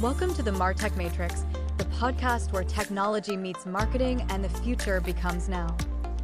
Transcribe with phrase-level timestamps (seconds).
[0.00, 1.44] Welcome to the Martech Matrix,
[1.76, 5.76] the podcast where technology meets marketing and the future becomes now.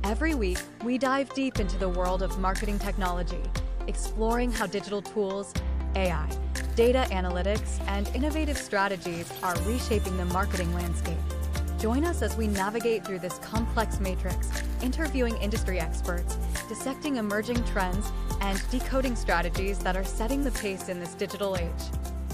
[0.02, 3.42] Every week, we dive deep into the world of marketing technology,
[3.86, 5.52] exploring how digital tools,
[5.94, 6.26] AI,
[6.74, 11.18] data analytics, and innovative strategies are reshaping the marketing landscape.
[11.78, 14.48] Join us as we navigate through this complex matrix,
[14.80, 16.38] interviewing industry experts,
[16.70, 21.70] dissecting emerging trends, and decoding strategies that are setting the pace in this digital age.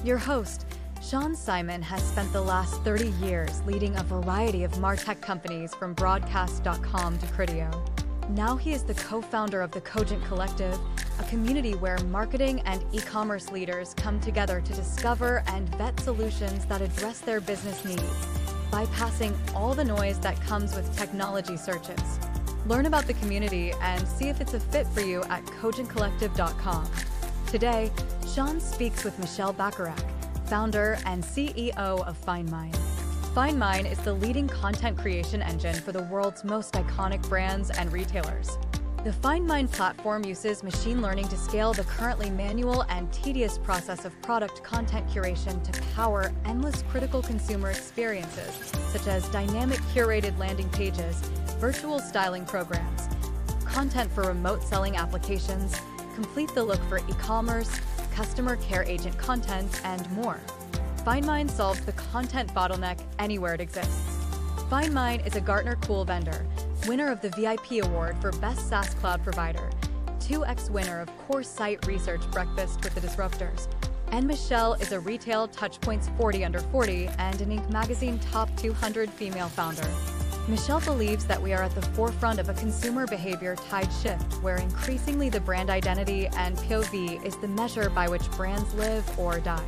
[0.04, 0.66] Your host,
[1.02, 5.94] Sean Simon, has spent the last 30 years leading a variety of MarTech companies from
[5.94, 8.30] broadcast.com to Criteo.
[8.30, 10.78] Now he is the co founder of the Cogent Collective,
[11.18, 16.64] a community where marketing and e commerce leaders come together to discover and vet solutions
[16.66, 18.02] that address their business needs,
[18.70, 22.18] bypassing all the noise that comes with technology searches.
[22.66, 26.88] Learn about the community and see if it's a fit for you at cogentcollective.com.
[27.48, 27.90] Today,
[28.32, 29.98] Sean speaks with Michelle Bacharach,
[30.52, 32.76] founder and CEO of FindMine.
[33.34, 38.58] FindMine is the leading content creation engine for the world's most iconic brands and retailers.
[39.02, 44.12] The FindMine platform uses machine learning to scale the currently manual and tedious process of
[44.20, 48.52] product content curation to power endless critical consumer experiences,
[48.92, 51.16] such as dynamic curated landing pages,
[51.60, 53.08] virtual styling programs,
[53.64, 55.80] content for remote selling applications,
[56.14, 57.80] complete the look for e commerce,
[58.14, 60.40] customer care agent content, and more.
[61.04, 64.00] FindMine solves the content bottleneck anywhere it exists.
[64.70, 66.46] FindMine is a Gartner Cool vendor,
[66.86, 69.70] winner of the VIP Award for Best SaaS Cloud Provider,
[70.20, 73.68] 2x winner of Coresight Research Breakfast with the Disruptors,
[74.12, 77.70] and Michelle is a retail Touchpoints 40 under 40 and an Inc.
[77.70, 79.88] magazine top 200 female founder.
[80.48, 84.56] Michelle believes that we are at the forefront of a consumer behavior tide shift where
[84.56, 89.64] increasingly the brand identity and POV is the measure by which brands live or die.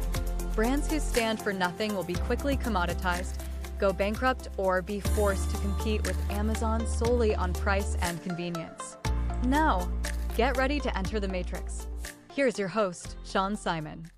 [0.57, 3.39] Brands who stand for nothing will be quickly commoditized,
[3.79, 8.97] go bankrupt, or be forced to compete with Amazon solely on price and convenience.
[9.45, 9.89] Now,
[10.37, 11.87] get ready to enter the matrix.
[12.33, 14.11] Here's your host, Sean Simon.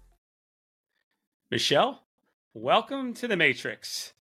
[1.51, 2.07] Michelle,
[2.55, 4.15] welcome to the Matrix.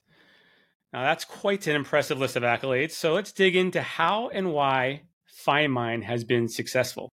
[0.95, 2.91] Now, that's quite an impressive list of accolades.
[2.91, 5.01] So let's dig into how and why
[5.45, 7.09] FindMine has been successful.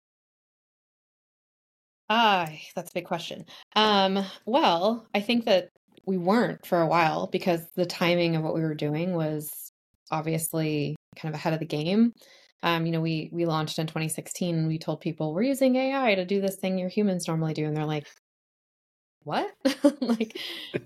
[2.09, 3.45] Ah, that's a big question.
[3.77, 5.69] Um, well, I think that
[6.05, 9.49] we weren't for a while because the timing of what we were doing was
[10.11, 12.11] obviously kind of ahead of the game.
[12.61, 16.15] Um, you know, we we launched in 2016 and we told people we're using AI
[16.15, 18.07] to do this thing your humans normally do, and they're like,
[19.23, 19.51] what?
[20.01, 20.39] like,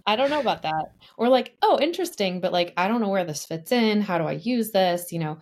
[0.06, 0.94] I don't know about that.
[1.18, 4.02] Or like, oh, interesting, but like, I don't know where this fits in.
[4.02, 5.12] How do I use this?
[5.12, 5.40] You know,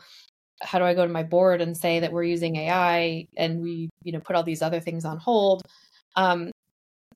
[0.62, 3.90] how do I go to my board and say that we're using AI and we,
[4.04, 5.64] you know, put all these other things on hold?
[6.16, 6.52] Um,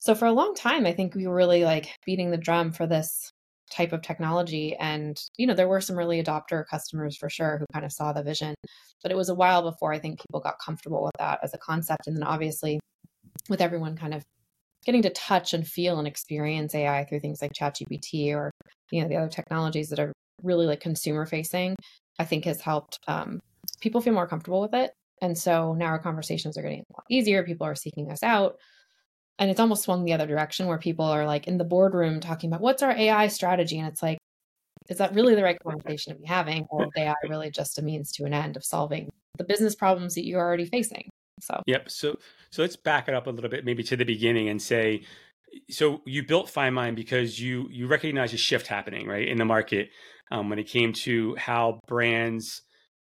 [0.00, 2.86] so for a long time, I think we were really like beating the drum for
[2.86, 3.30] this
[3.70, 4.76] type of technology.
[4.76, 8.12] And, you know, there were some really adopter customers for sure who kind of saw
[8.12, 8.54] the vision.
[9.02, 11.58] But it was a while before I think people got comfortable with that as a
[11.58, 12.06] concept.
[12.06, 12.78] And then obviously,
[13.48, 14.22] with everyone kind of
[14.86, 18.50] getting to touch and feel and experience AI through things like ChatGPT or
[18.90, 21.74] you know the other technologies that are really like consumer facing,
[22.18, 23.40] I think has helped um,
[23.80, 24.92] people feel more comfortable with it.
[25.22, 27.42] And so now our conversations are getting a lot easier.
[27.42, 28.56] People are seeking us out.
[29.38, 32.50] And it's almost swung the other direction where people are like in the boardroom talking
[32.50, 33.78] about what's our AI strategy.
[33.78, 34.18] And it's like,
[34.88, 36.66] is that really the right conversation to be having?
[36.70, 40.14] Or is AI really just a means to an end of solving the business problems
[40.14, 41.10] that you're already facing?
[41.40, 41.90] So, yep.
[41.90, 42.18] So,
[42.50, 45.02] so let's back it up a little bit, maybe to the beginning, and say,
[45.70, 49.90] so you built FindMine because you you recognize a shift happening right in the market
[50.30, 52.62] um, when it came to how brands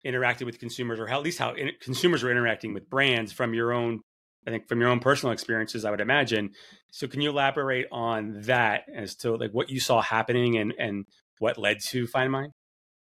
[0.05, 3.53] interacted with consumers, or how, at least how in, consumers were interacting with brands from
[3.53, 4.01] your own,
[4.45, 5.85] I think, from your own personal experiences.
[5.85, 6.51] I would imagine.
[6.91, 11.05] So, can you elaborate on that as to like what you saw happening and and
[11.39, 12.49] what led to FindMine?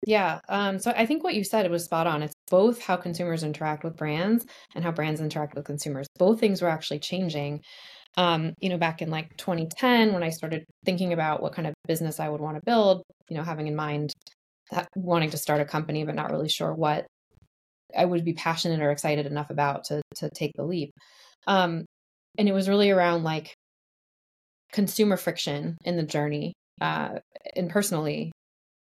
[0.07, 0.39] Yeah.
[0.49, 2.23] Um, so I think what you said it was spot on.
[2.23, 6.07] It's both how consumers interact with brands and how brands interact with consumers.
[6.17, 7.61] Both things were actually changing.
[8.17, 11.73] Um, you know, back in like 2010, when I started thinking about what kind of
[11.87, 14.11] business I would want to build, you know, having in mind
[14.71, 17.05] that wanting to start a company, but not really sure what
[17.97, 20.91] I would be passionate or excited enough about to to take the leap.
[21.47, 21.85] Um,
[22.37, 23.53] and it was really around like
[24.71, 27.19] consumer friction in the journey, uh,
[27.55, 28.31] and personally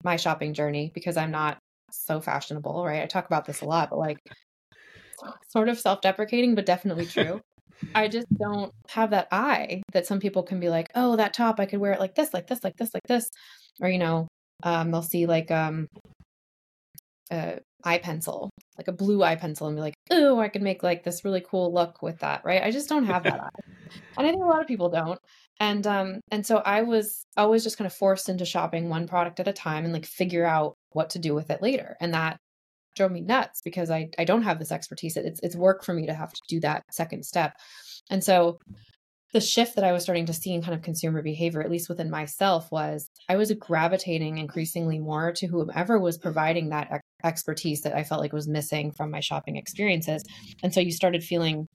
[0.03, 1.57] my shopping journey because I'm not
[1.91, 3.01] so fashionable, right?
[3.03, 4.17] I talk about this a lot, but like
[5.49, 7.39] sort of self deprecating, but definitely true.
[7.95, 11.59] I just don't have that eye that some people can be like, oh, that top,
[11.59, 13.29] I could wear it like this, like this, like this, like this.
[13.81, 14.27] Or, you know,
[14.63, 15.87] um, they'll see like um,
[17.31, 20.83] uh, eye pencil like a blue eye pencil and be like, oh, I could make
[20.83, 22.63] like this really cool look with that, right?
[22.63, 23.49] I just don't have that eye.
[24.17, 25.19] And I think a lot of people don't.
[25.59, 29.39] And um and so I was always just kind of forced into shopping one product
[29.39, 31.95] at a time and like figure out what to do with it later.
[32.01, 32.37] And that
[32.95, 35.17] drove me nuts because I I don't have this expertise.
[35.17, 37.55] It's it's work for me to have to do that second step.
[38.09, 38.59] And so
[39.33, 41.89] the shift that I was starting to see in kind of consumer behavior, at least
[41.89, 46.89] within myself, was I was gravitating increasingly more to whomever was providing that
[47.23, 50.23] expertise that I felt like was missing from my shopping experiences.
[50.61, 51.67] And so you started feeling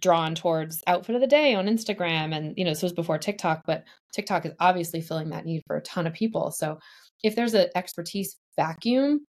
[0.00, 2.34] drawn towards outfit of the day on Instagram.
[2.34, 3.84] And, you know, this was before TikTok, but
[4.14, 6.50] TikTok is obviously filling that need for a ton of people.
[6.50, 6.78] So
[7.22, 9.24] if there's an expertise vacuum,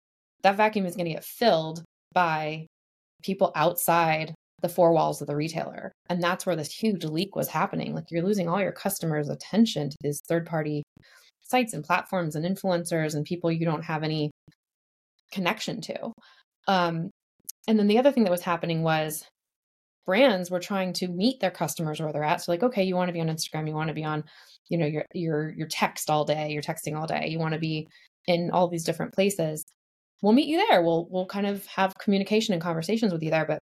[0.43, 1.83] that vacuum is going to get filled
[2.13, 2.67] by
[3.23, 5.93] people outside the four walls of the retailer.
[6.09, 7.95] And that's where this huge leak was happening.
[7.95, 10.83] Like you're losing all your customers' attention to these third party
[11.43, 14.31] sites and platforms and influencers and people you don't have any
[15.33, 16.13] connection to.
[16.67, 17.11] Um,
[17.67, 19.25] and then the other thing that was happening was
[20.07, 22.43] brands were trying to meet their customers where they're at.
[22.43, 24.25] So like, okay, you want to be on Instagram, you want to be on,
[24.69, 27.61] you know, your your your text all day, you're texting all day, you want to
[27.61, 27.89] be
[28.27, 29.65] in all these different places.
[30.23, 30.83] We'll meet you there.
[30.83, 33.47] We'll we'll kind of have communication and conversations with you there.
[33.47, 33.59] But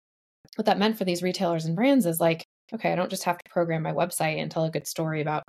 [0.57, 2.45] what that meant for these retailers and brands is like,
[2.75, 5.43] okay, I don't just have to program my website and tell a good story about,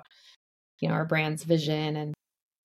[0.80, 2.14] you know, our brand's vision and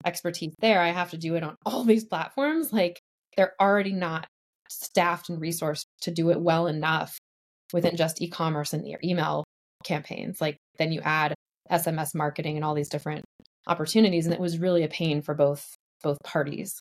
[0.05, 0.81] expertise there.
[0.81, 2.73] I have to do it on all these platforms.
[2.73, 2.99] Like
[3.35, 4.27] they're already not
[4.69, 7.17] staffed and resourced to do it well enough
[7.71, 9.43] within just e-commerce and your email
[9.83, 10.41] campaigns.
[10.41, 11.33] Like then you add
[11.71, 13.23] SMS marketing and all these different
[13.67, 16.79] opportunities, and it was really a pain for both both parties.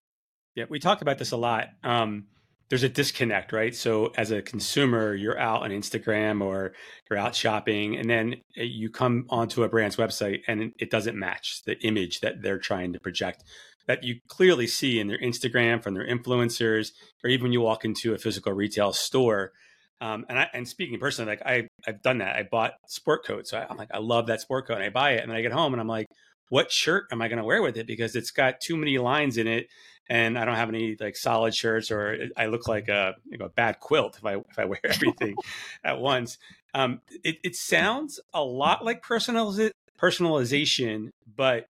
[0.54, 1.69] Yeah, we talk about this a lot.
[1.82, 2.26] Um,
[2.69, 3.75] there's a disconnect, right?
[3.75, 6.72] So as a consumer, you're out on Instagram or
[7.08, 11.62] you're out shopping, and then you come onto a brand's website and it doesn't match
[11.66, 13.44] the image that they're trying to project
[13.87, 16.93] that you clearly see in their Instagram from their influencers,
[17.25, 19.52] or even when you walk into a physical retail store.
[20.00, 22.37] Um, and I, and speaking personally, like I, I've done that.
[22.37, 23.46] I bought sport coat.
[23.46, 25.23] So I, am like, I love that sport coat and I buy it.
[25.23, 26.08] And then I get home and I'm like,
[26.49, 27.87] what shirt am I going to wear with it?
[27.87, 29.69] Because it's got too many lines in it
[30.08, 33.46] and I don't have any like solid shirts or I look like a, you know,
[33.46, 35.37] a bad quilt if I, if I wear everything
[35.85, 36.38] at once.
[36.75, 39.70] Um, it, it sounds a lot like personaliz-
[40.00, 41.67] personalization, but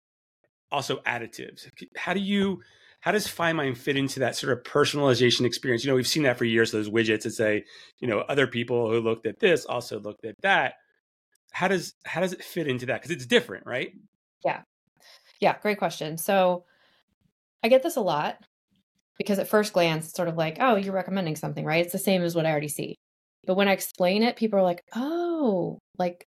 [0.72, 1.68] also additives.
[1.96, 2.62] How do you,
[3.00, 5.84] how does FindMine fit into that sort of personalization experience?
[5.84, 7.64] You know, we've seen that for years, those widgets that say,
[8.00, 10.74] you know, other people who looked at this also looked at that.
[11.52, 13.02] How does how does it fit into that?
[13.02, 13.92] Because it's different, right?
[14.44, 14.62] Yeah.
[15.40, 16.18] Yeah, great question.
[16.18, 16.66] So
[17.64, 18.38] I get this a lot
[19.18, 21.84] because at first glance, it's sort of like, oh, you're recommending something, right?
[21.84, 22.96] It's the same as what I already see.
[23.46, 26.26] But when I explain it, people are like, oh, like,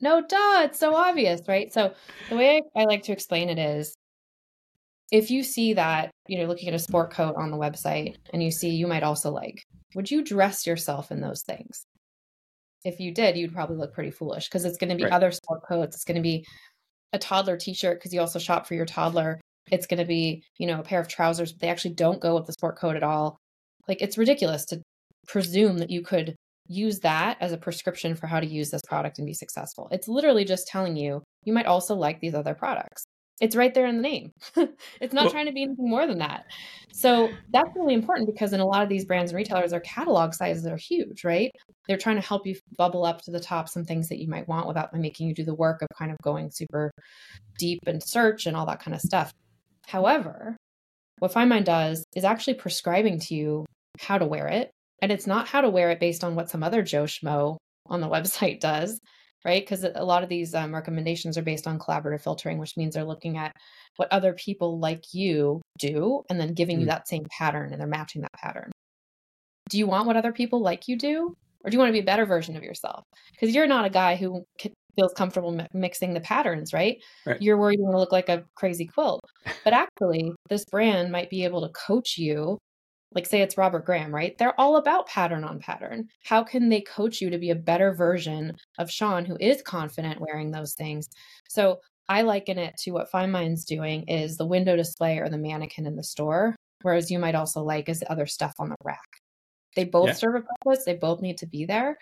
[0.00, 1.72] no, duh, it's so obvious, right?
[1.72, 1.94] So
[2.28, 3.96] the way I, I like to explain it is
[5.10, 8.42] if you see that, you know, looking at a sport coat on the website and
[8.42, 9.62] you see you might also like,
[9.94, 11.86] would you dress yourself in those things?
[12.84, 15.12] If you did, you'd probably look pretty foolish because it's going to be right.
[15.12, 15.96] other sport coats.
[15.96, 16.44] It's going to be
[17.12, 19.40] a toddler t-shirt because you also shop for your toddler.
[19.70, 21.52] It's going to be, you know, a pair of trousers.
[21.52, 23.38] but They actually don't go with the sport coat at all.
[23.88, 24.82] Like it's ridiculous to
[25.26, 26.36] presume that you could
[26.68, 29.88] use that as a prescription for how to use this product and be successful.
[29.90, 33.04] It's literally just telling you you might also like these other products.
[33.40, 34.32] It's right there in the name.
[35.00, 36.44] it's not well, trying to be anything more than that.
[36.92, 40.32] So that's really important because in a lot of these brands and retailers, their catalog
[40.32, 41.50] sizes are huge, right?
[41.86, 44.48] They're trying to help you bubble up to the top some things that you might
[44.48, 46.90] want without making you do the work of kind of going super
[47.58, 49.32] deep and search and all that kind of stuff.
[49.86, 50.56] However,
[51.18, 53.66] what FindMine does is actually prescribing to you
[54.00, 54.70] how to wear it.
[55.02, 58.00] And it's not how to wear it based on what some other Joe Schmo on
[58.00, 59.00] the website does
[59.46, 59.62] right?
[59.62, 63.04] Because a lot of these um, recommendations are based on collaborative filtering, which means they're
[63.04, 63.52] looking at
[63.94, 66.80] what other people like you do and then giving mm.
[66.80, 68.72] you that same pattern and they're matching that pattern.
[69.70, 71.36] Do you want what other people like you do?
[71.64, 73.04] Or do you want to be a better version of yourself?
[73.32, 74.44] Because you're not a guy who
[74.96, 76.96] feels comfortable mi- mixing the patterns, right?
[77.24, 77.40] right?
[77.40, 79.20] You're worried you're going to look like a crazy quilt.
[79.62, 82.58] But actually, this brand might be able to coach you
[83.16, 84.36] like say it's Robert Graham, right?
[84.36, 86.06] They're all about pattern on pattern.
[86.22, 90.20] How can they coach you to be a better version of Sean who is confident
[90.20, 91.08] wearing those things?
[91.48, 91.80] So
[92.10, 95.96] I liken it to what FindMine's doing is the window display or the mannequin in
[95.96, 99.08] the store, whereas you might also like is the other stuff on the rack.
[99.74, 100.12] They both yeah.
[100.12, 101.96] serve a purpose, they both need to be there,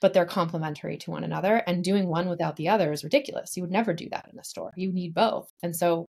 [0.00, 1.56] but they're complementary to one another.
[1.66, 3.58] And doing one without the other is ridiculous.
[3.58, 4.72] You would never do that in a store.
[4.74, 5.50] You need both.
[5.62, 6.06] And so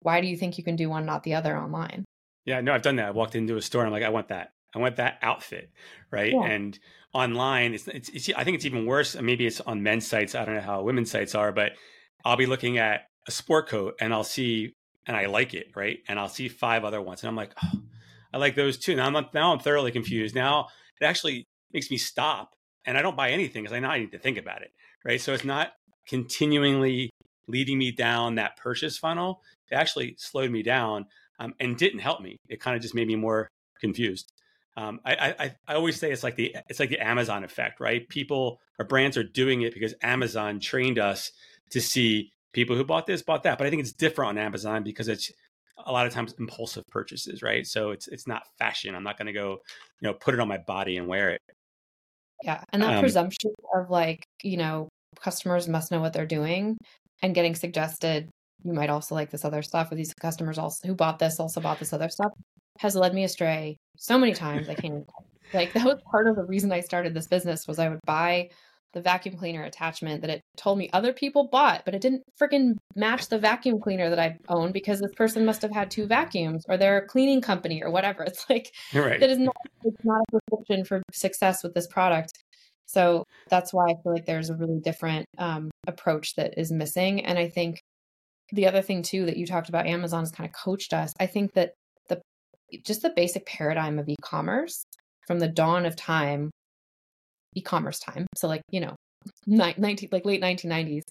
[0.00, 2.06] why do you think you can do one, not the other online?
[2.44, 3.08] Yeah, no, I've done that.
[3.08, 4.52] I walked into a store and I'm like, I want that.
[4.74, 5.70] I want that outfit,
[6.10, 6.32] right?
[6.32, 6.44] Yeah.
[6.44, 6.78] And
[7.12, 9.14] online, it's, it's, it's, I think it's even worse.
[9.14, 10.34] Uh, maybe it's on men's sites.
[10.34, 11.72] I don't know how women's sites are, but
[12.24, 14.74] I'll be looking at a sport coat and I'll see,
[15.06, 15.98] and I like it, right?
[16.08, 17.82] And I'll see five other ones, and I'm like, oh,
[18.32, 18.96] I like those too.
[18.96, 20.34] Now I'm now I'm thoroughly confused.
[20.34, 20.68] Now
[21.00, 24.12] it actually makes me stop, and I don't buy anything because I know I need
[24.12, 24.72] to think about it,
[25.04, 25.20] right?
[25.20, 25.72] So it's not
[26.06, 27.10] continually
[27.46, 29.40] leading me down that purchase funnel.
[29.70, 31.06] It actually slowed me down
[31.38, 32.36] um, and didn't help me.
[32.48, 33.48] It kind of just made me more
[33.80, 34.32] confused.
[34.76, 38.08] Um, I, I, I always say it's like the it's like the Amazon effect, right?
[38.08, 41.30] People or brands are doing it because Amazon trained us
[41.70, 43.58] to see people who bought this, bought that.
[43.58, 45.30] But I think it's different on Amazon because it's
[45.84, 47.66] a lot of times impulsive purchases, right?
[47.66, 48.94] So it's it's not fashion.
[48.94, 49.58] I'm not going to go,
[50.00, 51.40] you know, put it on my body and wear it.
[52.42, 54.88] Yeah, and that um, presumption of like, you know,
[55.20, 56.76] customers must know what they're doing
[57.22, 58.28] and getting suggested
[58.64, 61.60] you might also like this other stuff or these customers also who bought this also
[61.60, 62.32] bought this other stuff
[62.78, 65.04] has led me astray so many times I can't
[65.52, 68.48] like that was part of the reason I started this business was I would buy
[68.94, 72.74] the vacuum cleaner attachment that it told me other people bought, but it didn't freaking
[72.94, 76.64] match the vacuum cleaner that I own because this person must have had two vacuums
[76.68, 78.24] or they're a cleaning company or whatever.
[78.34, 79.20] It's like right.
[79.20, 82.32] that is not it's not a prescription for success with this product.
[82.86, 87.24] So that's why I feel like there's a really different um, approach that is missing.
[87.24, 87.80] And I think
[88.52, 91.12] the other thing too that you talked about, Amazon has kind of coached us.
[91.18, 91.72] I think that
[92.08, 92.20] the
[92.84, 94.84] just the basic paradigm of e-commerce
[95.26, 96.50] from the dawn of time,
[97.54, 98.94] e-commerce time, so like you know,
[99.46, 101.02] 19 like late 1990s,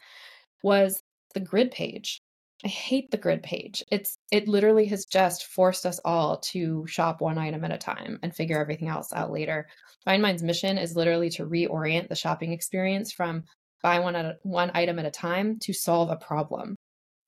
[0.63, 1.01] was
[1.33, 2.19] the grid page.
[2.65, 3.83] I hate the grid page.
[3.91, 8.19] It's it literally has just forced us all to shop one item at a time
[8.23, 9.67] and figure everything else out later.
[10.07, 13.43] FindMine's mission is literally to reorient the shopping experience from
[13.81, 16.75] buy one at one item at a time to solve a problem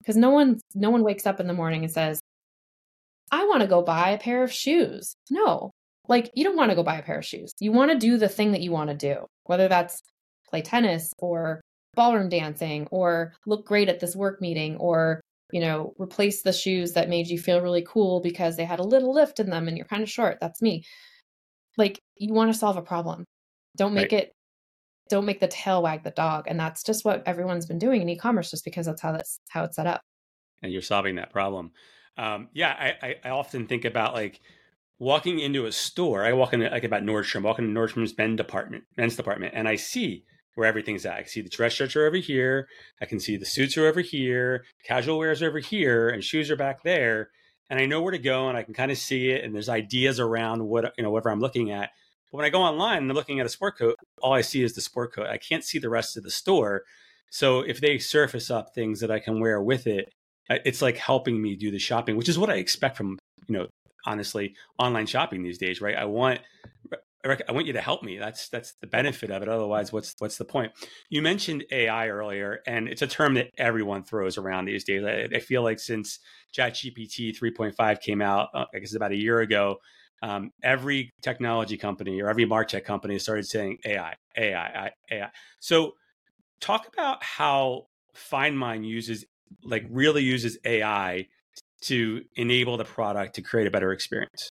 [0.06, 2.22] because no one no one wakes up in the morning and says
[3.32, 5.16] i want to go buy a pair of shoes.
[5.30, 5.72] No.
[6.08, 7.52] Like you don't want to go buy a pair of shoes.
[7.60, 10.02] You want to do the thing that you want to do whether that's
[10.50, 11.62] play tennis or
[11.96, 15.22] ballroom dancing or look great at this work meeting or
[15.52, 18.84] you know replace the shoes that made you feel really cool because they had a
[18.84, 20.38] little lift in them and you're kind of short.
[20.42, 20.84] That's me.
[21.78, 23.26] Like you want to solve a problem.
[23.76, 24.24] Don't make right.
[24.24, 24.35] it
[25.10, 28.10] don't make the tail wag the dog and that's just what everyone's been doing in
[28.10, 30.02] e-commerce just because that's how that's how it's set up.
[30.62, 31.72] And you're solving that problem.
[32.18, 34.40] Um, yeah I, I, I often think about like
[34.98, 38.86] walking into a store i walk in like about nordstrom walking into nordstrom's men's department
[38.98, 41.16] men's department and i see where everything's at.
[41.16, 42.70] I can see the dress shirts are over here
[43.02, 46.50] i can see the suits are over here casual wears are over here and shoes
[46.50, 47.30] are back there
[47.70, 49.68] and i know where to go and i can kind of see it and there's
[49.68, 51.90] ideas around what you know whatever i'm looking at
[52.32, 54.64] but when I go online and I'm looking at a sport coat, all I see
[54.64, 55.28] is the sport coat.
[55.28, 56.84] I can't see the rest of the store.
[57.30, 60.12] So if they surface up things that I can wear with it,
[60.50, 63.18] it's like helping me do the shopping, which is what I expect from,
[63.48, 63.68] you know,
[64.06, 65.96] honestly, online shopping these days, right?
[65.96, 66.40] I want
[67.26, 68.18] I want you to help me.
[68.18, 69.50] That's that's the benefit of it.
[69.50, 70.72] Otherwise, what's what's the point?
[71.10, 75.04] You mentioned AI earlier, and it's a term that everyone throws around these days.
[75.04, 76.20] I, I feel like since
[76.56, 79.78] ChatGPT 3.5 came out, uh, I guess about a year ago,
[80.26, 85.30] um, every technology company or every martech company started saying AI, AI, AI.
[85.60, 85.94] So,
[86.60, 87.84] talk about how
[88.32, 89.24] FindMine uses,
[89.64, 91.28] like, really uses AI
[91.84, 94.50] to enable the product to create a better experience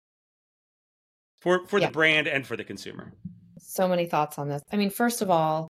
[1.41, 1.87] for for yeah.
[1.87, 3.11] the brand and for the consumer.
[3.59, 4.61] So many thoughts on this.
[4.71, 5.67] I mean, first of all,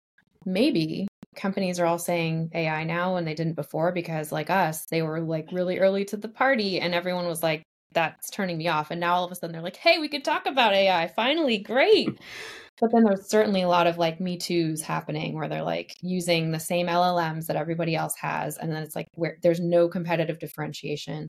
[0.45, 5.01] maybe companies are all saying AI now when they didn't before because like us, they
[5.01, 7.63] were like really early to the party and everyone was like
[7.95, 8.91] that's turning me off.
[8.91, 11.07] And now all of a sudden they're like, hey, we could talk about AI.
[11.07, 12.09] Finally, great.
[12.79, 16.51] but then there's certainly a lot of like Me Too's happening where they're like using
[16.51, 18.57] the same LLMs that everybody else has.
[18.57, 21.27] And then it's like where there's no competitive differentiation.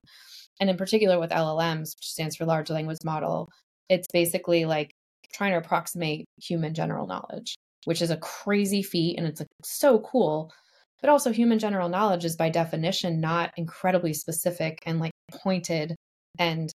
[0.61, 3.49] And in particular with LLMs, which stands for large language model,
[3.88, 4.90] it's basically like
[5.32, 7.54] trying to approximate human general knowledge,
[7.85, 10.52] which is a crazy feat and it's like so cool.
[11.00, 15.94] But also, human general knowledge is by definition not incredibly specific and like pointed
[16.38, 16.71] and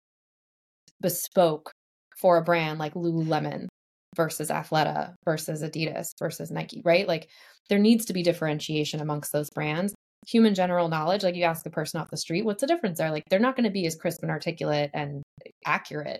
[1.01, 1.71] bespoke
[2.17, 3.67] for a brand like Lululemon
[4.15, 7.07] versus Athleta versus Adidas versus Nike, right?
[7.07, 7.29] Like
[7.69, 9.93] there needs to be differentiation amongst those brands.
[10.27, 13.11] Human general knowledge, like you ask the person off the street, what's the difference there?
[13.11, 15.23] Like they're not going to be as crisp and articulate and
[15.65, 16.19] accurate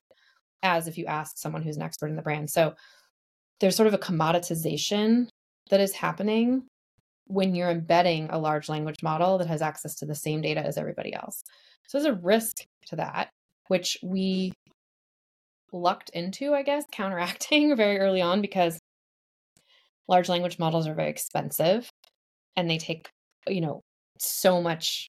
[0.64, 2.50] as if you ask someone who's an expert in the brand.
[2.50, 2.74] So
[3.60, 5.28] there's sort of a commoditization
[5.70, 6.64] that is happening
[7.28, 10.78] when you're embedding a large language model that has access to the same data as
[10.78, 11.44] everybody else.
[11.88, 13.30] So there's a risk to that,
[13.68, 14.52] which we
[15.72, 18.80] lucked into, I guess, counteracting very early on because
[20.08, 21.90] large language models are very expensive
[22.56, 23.10] and they take,
[23.48, 23.82] you know,
[24.20, 25.08] so much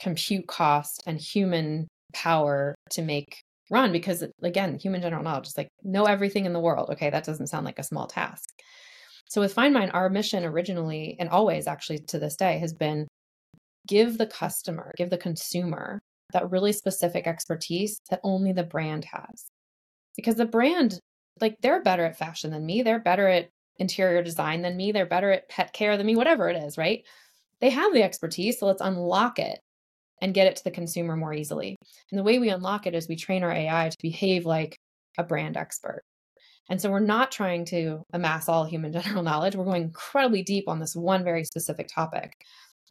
[0.00, 5.68] compute cost and human power to make run because again human general knowledge is like
[5.82, 6.90] know everything in the world.
[6.90, 8.50] Okay that doesn't sound like a small task.
[9.28, 13.06] So with FindMine our mission originally and always actually to this day has been
[13.86, 16.00] give the customer give the consumer
[16.32, 19.46] that really specific expertise that only the brand has.
[20.16, 20.98] Because the brand,
[21.40, 23.48] like they're better at fashion than me, they're better at
[23.78, 27.04] interior design than me, they're better at pet care than me, whatever it is, right?
[27.60, 29.60] They have the expertise, so let's unlock it
[30.20, 31.76] and get it to the consumer more easily.
[32.10, 34.76] And the way we unlock it is we train our AI to behave like
[35.18, 36.02] a brand expert.
[36.70, 39.56] And so we're not trying to amass all human general knowledge.
[39.56, 42.34] We're going incredibly deep on this one very specific topic.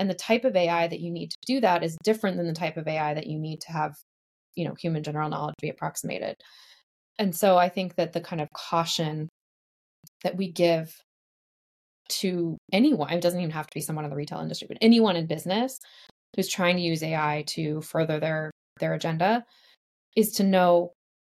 [0.01, 2.53] And the type of AI that you need to do that is different than the
[2.53, 3.93] type of AI that you need to have,
[4.55, 6.37] you know, human general knowledge be approximated.
[7.19, 9.29] And so I think that the kind of caution
[10.23, 10.91] that we give
[12.21, 15.15] to anyone, it doesn't even have to be someone in the retail industry, but anyone
[15.15, 15.77] in business
[16.35, 19.45] who's trying to use AI to further their their agenda
[20.17, 20.93] is to know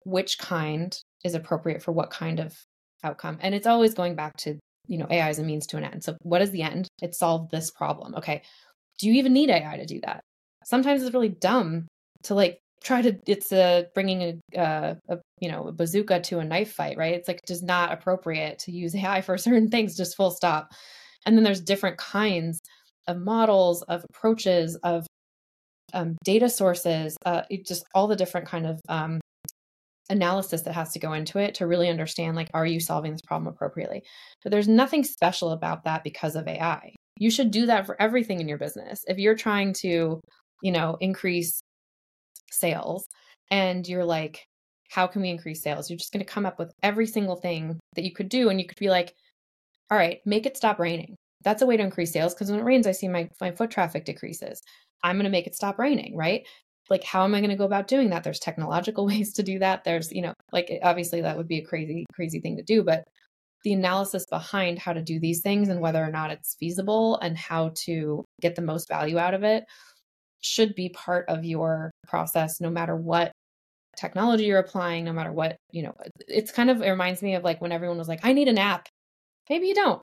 [0.06, 2.56] which kind is appropriate for what kind of
[3.04, 3.40] outcome.
[3.42, 6.04] And it's always going back to, you know, AI is a means to an end.
[6.04, 6.88] So what is the end?
[7.02, 8.16] It solved this problem.
[8.16, 8.42] Okay.
[9.00, 10.22] Do you even need AI to do that?
[10.66, 11.88] Sometimes it's really dumb
[12.24, 16.44] to like try to it's a bringing a, a you know a bazooka to a
[16.44, 20.18] knife fight right it's like just not appropriate to use ai for certain things just
[20.18, 20.70] full stop
[21.26, 22.60] and then there's different kinds
[23.08, 25.08] of models of approaches of
[25.94, 29.20] um, data sources uh, just all the different kind of um,
[30.10, 33.22] analysis that has to go into it to really understand like are you solving this
[33.22, 34.04] problem appropriately?
[34.44, 38.42] But there's nothing special about that because of ai you should do that for everything
[38.42, 39.04] in your business.
[39.08, 40.20] If you're trying to
[40.62, 41.62] you know increase
[42.52, 43.06] sales
[43.52, 44.46] and you're like
[44.90, 45.90] how can we increase sales?
[45.90, 48.62] You're just going to come up with every single thing that you could do and
[48.62, 49.14] you could be like
[49.92, 51.16] all right make it stop raining.
[51.44, 53.72] That's a way to increase sales because when it rains i see my, my foot
[53.72, 54.62] traffic decreases.
[55.06, 56.44] I'm going to make it stop raining right
[56.90, 58.24] like how am i going to go about doing that?
[58.24, 59.84] There's technological ways to do that.
[59.84, 63.04] There's you know like obviously that would be a crazy crazy thing to do but
[63.64, 67.38] the analysis behind how to do these things and whether or not it's feasible and
[67.38, 69.64] how to get the most value out of it
[70.42, 73.32] should be part of your process no matter what
[73.98, 75.94] technology you're applying no matter what you know
[76.28, 78.58] it's kind of it reminds me of like when everyone was like i need an
[78.58, 78.88] app.
[79.50, 80.02] Maybe you don't.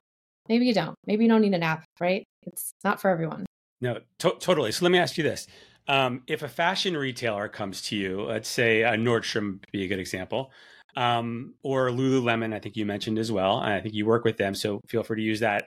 [0.49, 0.95] Maybe you don't.
[1.07, 2.25] Maybe you don't need an app right?
[2.43, 3.47] It's not for everyone.
[3.81, 4.73] No to- totally.
[4.73, 5.47] So let me ask you this
[5.91, 9.99] um, if a fashion retailer comes to you, let's say a Nordstrom be a good
[9.99, 10.53] example,
[10.97, 13.57] um, or Lululemon, I think you mentioned as well.
[13.57, 15.67] I think you work with them, so feel free to use that.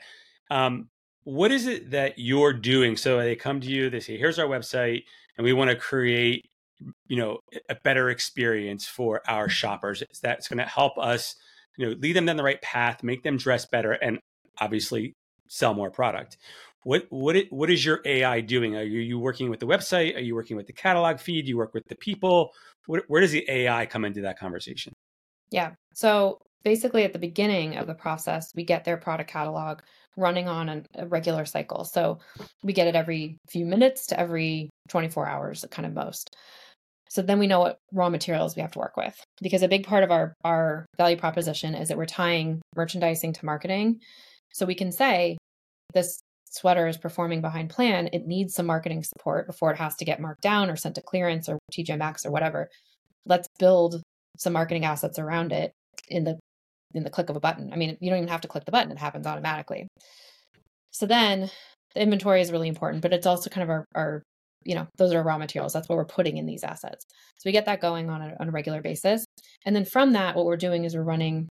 [0.49, 0.87] Um,
[1.25, 2.95] what is it that you're doing?
[2.95, 5.03] So they come to you, they say, "Here's our website,
[5.37, 6.45] and we want to create,
[7.07, 10.03] you know, a better experience for our shoppers.
[10.21, 11.35] That's going to help us,
[11.77, 14.19] you know, lead them down the right path, make them dress better, and
[14.61, 15.15] obviously
[15.49, 16.37] sell more product."
[16.83, 18.75] What what it, what is your AI doing?
[18.75, 20.15] Are you, you working with the website?
[20.15, 21.47] Are you working with the catalog feed?
[21.47, 22.51] You work with the people?
[22.87, 24.93] Where does the AI come into that conversation?
[25.49, 25.71] Yeah.
[25.93, 29.79] So basically, at the beginning of the process, we get their product catalog
[30.17, 31.85] running on a regular cycle.
[31.85, 32.19] So
[32.63, 36.35] we get it every few minutes to every 24 hours, kind of most.
[37.09, 39.85] So then we know what raw materials we have to work with because a big
[39.85, 43.99] part of our our value proposition is that we're tying merchandising to marketing.
[44.51, 45.37] So we can say
[45.93, 46.19] this
[46.53, 50.19] sweater is performing behind plan, it needs some marketing support before it has to get
[50.19, 52.69] marked down or sent to clearance or TJ Maxx or whatever.
[53.25, 54.01] Let's build
[54.37, 55.71] some marketing assets around it
[56.09, 56.39] in the
[56.93, 57.73] in the click of a button.
[57.73, 59.87] I mean, you don't even have to click the button, it happens automatically.
[60.91, 61.49] So then
[61.95, 64.23] the inventory is really important, but it's also kind of our, our
[64.63, 65.73] you know, those are raw materials.
[65.73, 67.03] That's what we're putting in these assets.
[67.37, 69.25] So we get that going on a, on a regular basis.
[69.65, 71.49] And then from that, what we're doing is we're running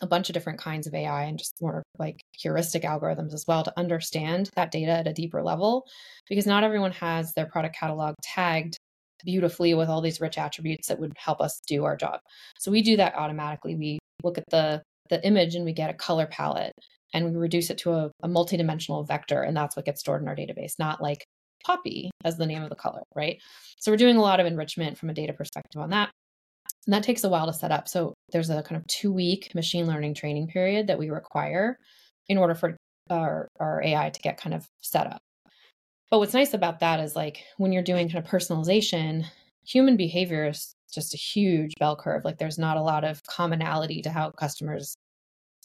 [0.00, 3.62] a bunch of different kinds of AI and just more like heuristic algorithms as well
[3.62, 5.86] to understand that data at a deeper level
[6.28, 8.76] because not everyone has their product catalog tagged
[9.24, 12.20] beautifully with all these rich attributes that would help us do our job.
[12.58, 13.76] So we do that automatically.
[13.76, 16.72] We look at the the image and we get a color palette
[17.12, 20.28] and we reduce it to a, a multidimensional vector and that's what gets stored in
[20.28, 21.24] our database, not like
[21.64, 23.38] poppy as the name of the color, right?
[23.78, 26.10] So we're doing a lot of enrichment from a data perspective on that.
[26.86, 27.88] And that takes a while to set up.
[27.88, 31.78] So there's a kind of two week machine learning training period that we require
[32.28, 32.76] in order for
[33.10, 35.18] our, our AI to get kind of set up.
[36.10, 39.24] But what's nice about that is like when you're doing kind of personalization,
[39.64, 42.24] human behavior is just a huge bell curve.
[42.24, 44.96] Like there's not a lot of commonality to how customers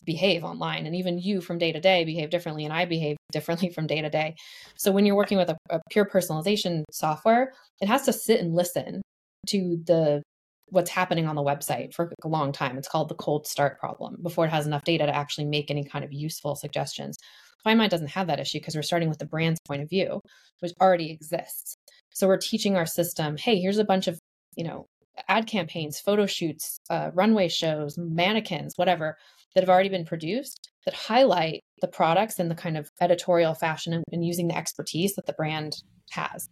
[0.03, 0.85] behave online.
[0.85, 4.01] And even you from day to day behave differently, and I behave differently from day
[4.01, 4.35] to day.
[4.77, 8.53] So when you're working with a, a pure personalization software, it has to sit and
[8.53, 9.01] listen
[9.47, 10.21] to the
[10.69, 12.77] what's happening on the website for a long time.
[12.77, 15.83] It's called the cold start problem before it has enough data to actually make any
[15.83, 17.17] kind of useful suggestions.
[17.65, 20.21] FindMine doesn't have that issue because we're starting with the brand's point of view,
[20.59, 21.75] which already exists.
[22.13, 24.19] So we're teaching our system, hey, here's a bunch of,
[24.55, 24.85] you know,
[25.27, 29.17] ad campaigns, photo shoots, uh, runway shows, mannequins, whatever,
[29.53, 33.93] that have already been produced that highlight the products in the kind of editorial fashion
[33.93, 35.73] and, and using the expertise that the brand
[36.11, 36.47] has.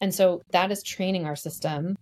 [0.00, 1.96] And so that is training our system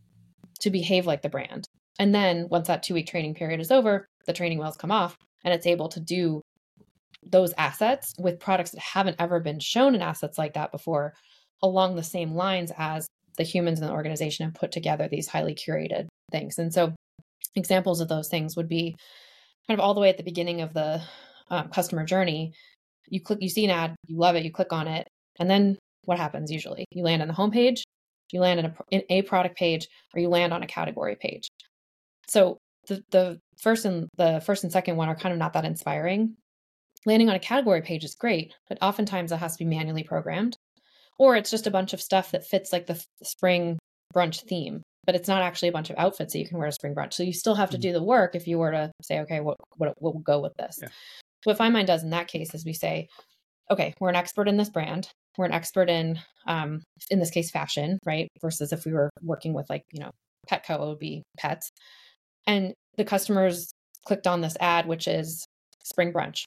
[0.61, 1.67] to behave like the brand.
[1.99, 5.17] And then once that two week training period is over, the training wheels come off
[5.45, 6.43] and it's able to do
[7.23, 11.15] those assets with products that haven't ever been shown in assets like that before
[11.63, 15.55] along the same lines as the humans in the organization have put together these highly
[15.55, 16.59] curated things.
[16.59, 16.95] And so
[17.55, 18.97] examples of those things would be
[19.67, 21.03] kind of all the way at the beginning of the
[21.51, 22.53] um, customer journey.
[23.09, 25.07] You click, you see an ad, you love it, you click on it,
[25.39, 26.87] and then what happens usually?
[26.93, 27.83] You land on the homepage,
[28.33, 31.49] you land in a, in a product page, or you land on a category page.
[32.29, 35.65] So the the first and the first and second one are kind of not that
[35.65, 36.37] inspiring.
[37.07, 40.57] Landing on a category page is great, but oftentimes that has to be manually programmed,
[41.19, 43.79] or it's just a bunch of stuff that fits like the spring
[44.15, 46.73] brunch theme, but it's not actually a bunch of outfits that you can wear to
[46.73, 47.15] spring brunch.
[47.15, 47.83] So you still have to mm-hmm.
[47.83, 50.55] do the work if you were to say, okay, what what, what will go with
[50.59, 50.79] this?
[50.83, 50.89] Yeah.
[51.43, 53.09] So what FindMine does in that case is we say,
[53.71, 55.09] okay, we're an expert in this brand.
[55.39, 58.29] We're an expert in, um, in this case, fashion, right?
[58.41, 60.11] Versus if we were working with like, you know,
[60.51, 61.71] Petco, it would be pets.
[62.47, 63.71] And the customers
[64.07, 65.45] clicked on this ad, which is
[65.85, 66.43] spring brunch.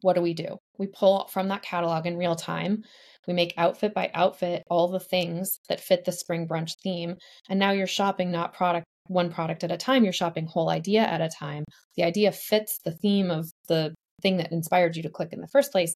[0.00, 0.56] What do we do?
[0.78, 2.82] We pull from that catalog in real time.
[3.26, 7.16] We make outfit by outfit all the things that fit the spring brunch theme.
[7.48, 11.02] And now you're shopping not product one product at a time, you're shopping whole idea
[11.02, 11.64] at a time.
[11.96, 15.48] The idea fits the theme of the thing that inspired you to click in the
[15.48, 15.94] first place.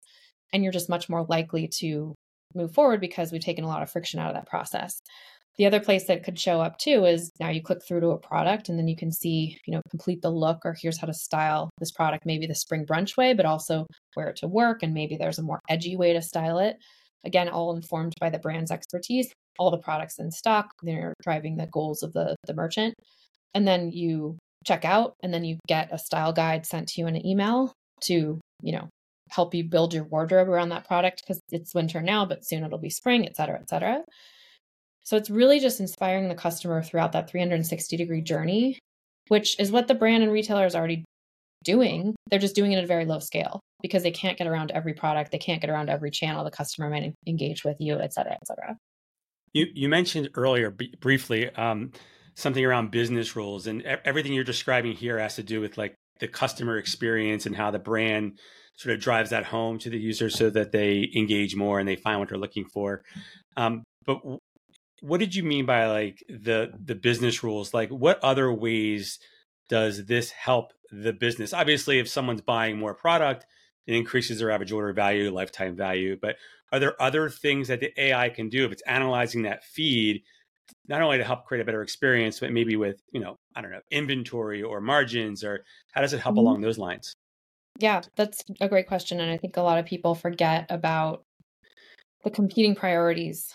[0.53, 2.15] And you're just much more likely to
[2.55, 5.01] move forward because we've taken a lot of friction out of that process.
[5.59, 8.19] The other place that could show up too is now you click through to a
[8.19, 11.15] product and then you can see, you know, complete the look or here's how to
[11.15, 13.85] style this product, maybe the spring brunch way, but also
[14.17, 14.83] wear it to work.
[14.83, 16.77] And maybe there's a more edgy way to style it.
[17.25, 21.67] Again, all informed by the brand's expertise, all the products in stock, they're driving the
[21.67, 22.95] goals of the, the merchant.
[23.53, 27.09] And then you check out and then you get a style guide sent to you
[27.09, 28.89] in an email to, you know,
[29.31, 32.79] help you build your wardrobe around that product because it's winter now, but soon it'll
[32.79, 34.03] be spring, et cetera, et cetera.
[35.05, 38.79] So it's really just inspiring the customer throughout that 360 degree journey,
[39.29, 41.05] which is what the brand and retailer is already
[41.65, 42.15] doing.
[42.31, 44.95] They're just doing it at a very low scale because they can't get around every
[44.95, 45.33] product.
[45.33, 48.47] They can't get around every channel the customer might engage with you, et cetera, et
[48.47, 48.77] cetera.
[49.55, 51.93] You, you mentioned earlier b- briefly um,
[52.35, 56.29] something around business rules and everything you're describing here has to do with like the
[56.29, 58.39] customer experience and how the brand
[58.77, 61.97] sort of drives that home to the user so that they engage more and they
[61.97, 63.03] find what they're looking for.
[63.57, 64.21] Um, but
[65.01, 67.75] what did you mean by like the the business rules?
[67.75, 69.19] Like what other ways
[69.69, 71.53] does this help the business?
[71.53, 73.45] Obviously if someone's buying more product
[73.87, 76.37] it increases their average order value lifetime value but
[76.71, 78.65] are there other things that the ai can do?
[78.65, 80.23] If it's analyzing that feed
[80.89, 83.71] not only to help create a better experience but maybe with you know i don't
[83.71, 86.41] know inventory or margins or how does it help mm-hmm.
[86.41, 87.13] along those lines
[87.79, 91.23] yeah that's a great question and i think a lot of people forget about
[92.25, 93.55] the competing priorities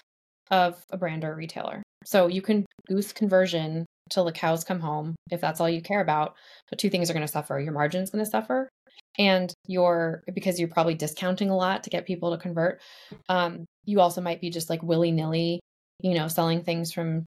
[0.52, 1.82] of a brand or a retailer.
[2.06, 6.02] So you can boost conversion till the cows come home if that's all you care
[6.02, 6.36] about.
[6.70, 7.60] But two things are going to suffer.
[7.60, 8.70] Your margin's going to suffer
[9.18, 12.82] and your because you're probably discounting a lot to get people to convert.
[13.30, 15.60] Um, you also might be just like willy-nilly,
[16.04, 17.26] you know, selling things from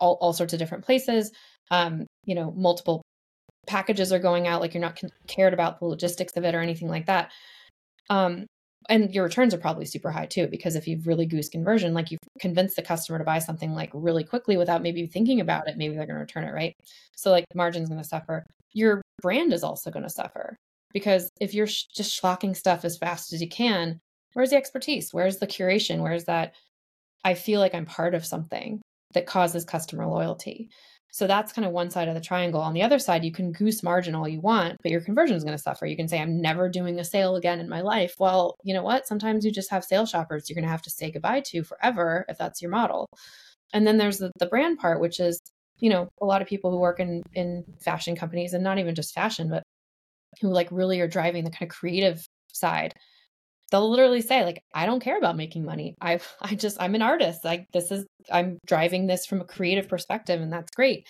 [0.00, 1.30] all, all sorts of different places.
[1.70, 3.02] Um, you know, multiple
[3.66, 6.88] packages are going out, like you're not cared about the logistics of it or anything
[6.88, 7.30] like that.
[8.08, 8.46] Um,
[8.88, 12.10] and your returns are probably super high too because if you've really goose conversion like
[12.10, 15.76] you've convinced the customer to buy something like really quickly without maybe thinking about it
[15.76, 16.74] maybe they're going to return it right
[17.16, 20.56] so like margin's going to suffer your brand is also going to suffer
[20.92, 23.98] because if you're sh- just schlocking stuff as fast as you can
[24.32, 26.52] where's the expertise where's the curation where's that
[27.24, 28.80] i feel like i'm part of something
[29.14, 30.68] that causes customer loyalty
[31.14, 32.62] so that's kind of one side of the triangle.
[32.62, 35.44] On the other side, you can goose margin all you want, but your conversion is
[35.44, 35.84] going to suffer.
[35.84, 38.14] You can say, I'm never doing a sale again in my life.
[38.18, 39.06] Well, you know what?
[39.06, 42.24] Sometimes you just have sale shoppers you're going to have to say goodbye to forever
[42.30, 43.10] if that's your model.
[43.74, 45.38] And then there's the, the brand part, which is,
[45.78, 48.94] you know, a lot of people who work in, in fashion companies and not even
[48.94, 49.62] just fashion, but
[50.40, 52.94] who like really are driving the kind of creative side
[53.72, 57.02] they'll literally say like i don't care about making money i i just i'm an
[57.02, 61.04] artist like this is i'm driving this from a creative perspective and that's great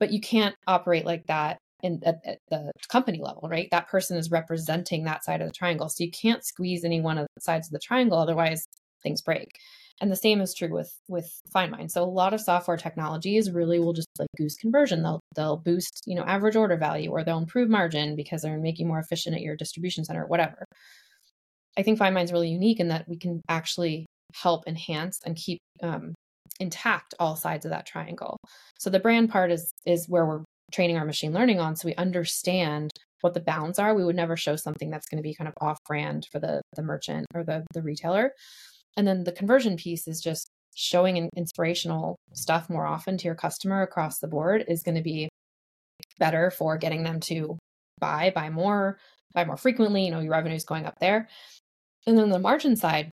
[0.00, 4.16] but you can't operate like that in at, at, the company level right that person
[4.16, 7.42] is representing that side of the triangle so you can't squeeze any one of the
[7.42, 8.64] sides of the triangle otherwise
[9.02, 9.50] things break
[10.00, 11.90] and the same is true with with FindMine.
[11.90, 15.02] So a lot of software technologies really will just like goose conversion.
[15.02, 18.88] They'll they'll boost you know average order value or they'll improve margin because they're making
[18.88, 20.64] more efficient at your distribution center, whatever.
[21.76, 25.58] I think FindMine is really unique in that we can actually help enhance and keep
[25.82, 26.14] um,
[26.60, 28.36] intact all sides of that triangle.
[28.78, 31.94] So the brand part is is where we're training our machine learning on, so we
[31.96, 33.94] understand what the bounds are.
[33.94, 36.60] We would never show something that's going to be kind of off brand for the
[36.74, 38.32] the merchant or the the retailer.
[38.96, 43.82] And then the conversion piece is just showing inspirational stuff more often to your customer
[43.82, 45.28] across the board is going to be
[46.18, 47.56] better for getting them to
[48.00, 48.98] buy, buy more,
[49.32, 50.04] buy more frequently.
[50.04, 51.28] You know, your revenue is going up there.
[52.06, 53.10] And then the margin side,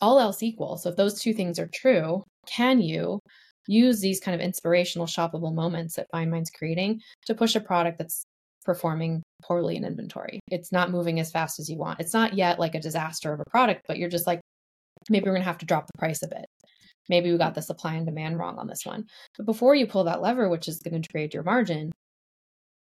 [0.00, 0.76] all else equal.
[0.76, 3.20] So if those two things are true, can you
[3.66, 8.24] use these kind of inspirational shoppable moments that FindMine's creating to push a product that's
[8.64, 10.40] performing poorly in inventory?
[10.48, 12.00] It's not moving as fast as you want.
[12.00, 14.40] It's not yet like a disaster of a product, but you're just like,
[15.08, 16.46] maybe we're going to have to drop the price a bit.
[17.08, 19.04] Maybe we got the supply and demand wrong on this one.
[19.36, 21.92] But before you pull that lever, which is going to degrade your margin,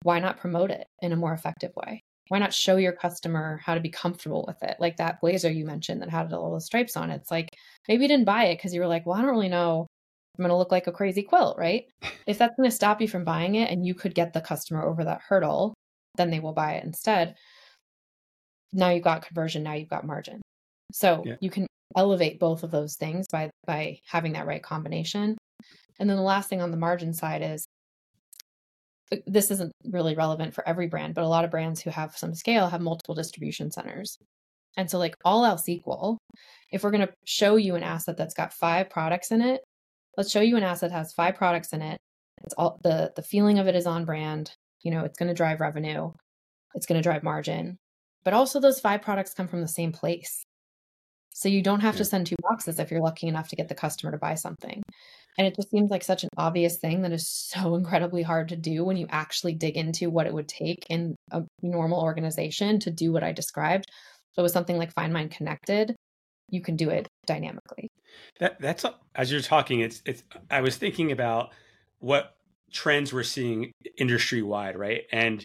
[0.02, 2.00] why not promote it in a more effective way?
[2.28, 4.76] Why not show your customer how to be comfortable with it?
[4.80, 7.16] Like that blazer you mentioned that had all the stripes on it.
[7.16, 7.50] It's like
[7.86, 9.86] maybe you didn't buy it because you were like, well, I don't really know.
[10.38, 11.84] I'm going to look like a crazy quilt, right?
[12.26, 14.82] If that's going to stop you from buying it and you could get the customer
[14.82, 15.74] over that hurdle,
[16.16, 17.34] then they will buy it instead.
[18.72, 20.40] Now you've got conversion, now you've got margin.
[20.92, 21.36] So yeah.
[21.40, 25.36] you can elevate both of those things by by having that right combination.
[25.98, 27.66] And then the last thing on the margin side is
[29.26, 32.34] this isn't really relevant for every brand, but a lot of brands who have some
[32.34, 34.18] scale have multiple distribution centers.
[34.76, 36.18] And so, like all else equal,
[36.72, 39.60] if we're going to show you an asset that's got five products in it,
[40.16, 41.98] let's show you an asset that has five products in it.
[42.44, 44.52] It's all the the feeling of it is on brand.
[44.82, 46.10] You know, it's going to drive revenue,
[46.74, 47.78] it's going to drive margin,
[48.24, 50.44] but also those five products come from the same place.
[51.32, 51.98] So you don't have yeah.
[51.98, 54.82] to send two boxes if you're lucky enough to get the customer to buy something.
[55.36, 58.56] And it just seems like such an obvious thing that is so incredibly hard to
[58.56, 62.90] do when you actually dig into what it would take in a normal organization to
[62.90, 63.86] do what I described.
[64.34, 65.96] So with something like Find FindMine Connected,
[66.50, 67.88] you can do it dynamically.
[68.38, 71.52] That that's as you're talking, it's it's I was thinking about
[71.98, 72.36] what
[72.72, 75.02] trends we're seeing industry wide, right?
[75.10, 75.44] And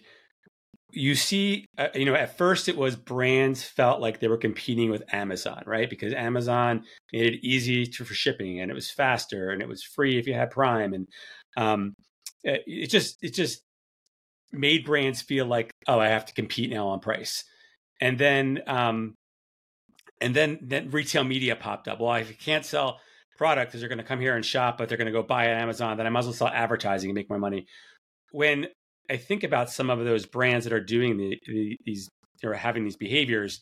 [0.92, 4.90] you see, uh, you know, at first it was brands felt like they were competing
[4.90, 5.90] with Amazon, right?
[5.90, 9.84] Because Amazon made it easy to, for shipping and it was faster and it was
[9.84, 10.94] free if you had Prime.
[10.94, 11.08] And
[11.58, 11.94] um,
[12.44, 13.62] it, it just, it just
[14.52, 17.44] made brands feel like, oh, I have to compete now on price.
[18.02, 19.14] And then, um,
[20.22, 22.00] and then, then retail media popped up.
[22.00, 23.00] Well, if you can't sell
[23.38, 25.46] product, because they're going to come here and shop, but they're going to go buy
[25.46, 27.68] at Amazon, then I might as well sell advertising and make more money.
[28.32, 28.68] When
[29.10, 32.10] I think about some of those brands that are doing the, the, these
[32.44, 33.62] or having these behaviors,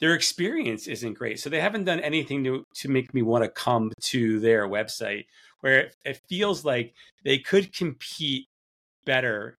[0.00, 1.40] their experience isn't great.
[1.40, 5.24] So they haven't done anything to to make me want to come to their website.
[5.60, 8.46] Where it, it feels like they could compete
[9.04, 9.56] better,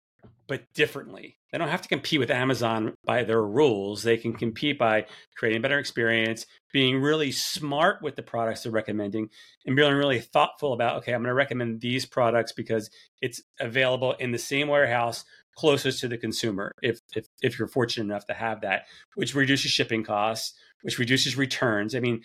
[0.48, 1.38] but differently.
[1.54, 4.02] They don't have to compete with Amazon by their rules.
[4.02, 5.06] They can compete by
[5.38, 9.30] creating a better experience, being really smart with the products they're recommending,
[9.64, 12.90] and being really thoughtful about, okay, I'm going to recommend these products because
[13.22, 18.06] it's available in the same warehouse closest to the consumer if, if if you're fortunate
[18.06, 22.24] enough to have that which reduces shipping costs which reduces returns i mean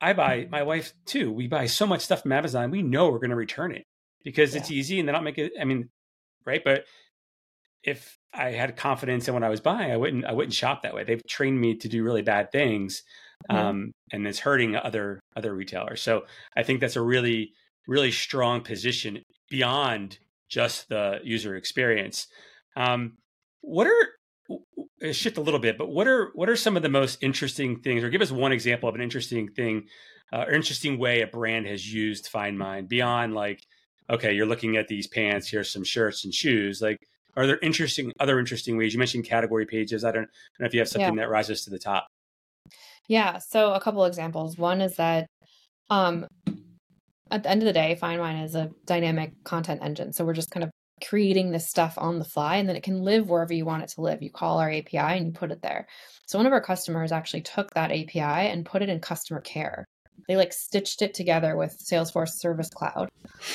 [0.00, 0.52] i buy mm-hmm.
[0.52, 3.34] my wife too we buy so much stuff from amazon we know we're going to
[3.34, 3.84] return it
[4.22, 4.60] because yeah.
[4.60, 5.88] it's easy and they don't make it i mean
[6.46, 6.84] right but
[7.82, 10.94] if I had confidence in what I was buying, I wouldn't I wouldn't shop that
[10.94, 11.04] way.
[11.04, 13.02] They've trained me to do really bad things,
[13.48, 16.02] um, and it's hurting other other retailers.
[16.02, 16.24] So
[16.56, 17.52] I think that's a really
[17.86, 20.18] really strong position beyond
[20.48, 22.26] just the user experience.
[22.76, 23.18] Um,
[23.60, 27.22] what are shift a little bit, but what are what are some of the most
[27.22, 29.84] interesting things, or give us one example of an interesting thing,
[30.32, 33.60] uh, or interesting way a brand has used FindMine beyond like,
[34.10, 36.98] okay, you're looking at these pants, here's some shirts and shoes, like
[37.36, 38.92] are there interesting other interesting ways?
[38.92, 40.04] You mentioned category pages.
[40.04, 41.22] I don't, I don't know if you have something yeah.
[41.22, 42.06] that rises to the top.
[43.08, 43.38] Yeah.
[43.38, 44.56] So a couple examples.
[44.56, 45.26] One is that
[45.90, 46.26] um,
[47.30, 50.12] at the end of the day, FindMine is a dynamic content engine.
[50.12, 50.70] So we're just kind of
[51.02, 53.88] creating this stuff on the fly and then it can live wherever you want it
[53.90, 54.22] to live.
[54.22, 55.86] You call our API and you put it there.
[56.26, 59.84] So one of our customers actually took that API and put it in customer care.
[60.28, 63.08] They like stitched it together with Salesforce Service Cloud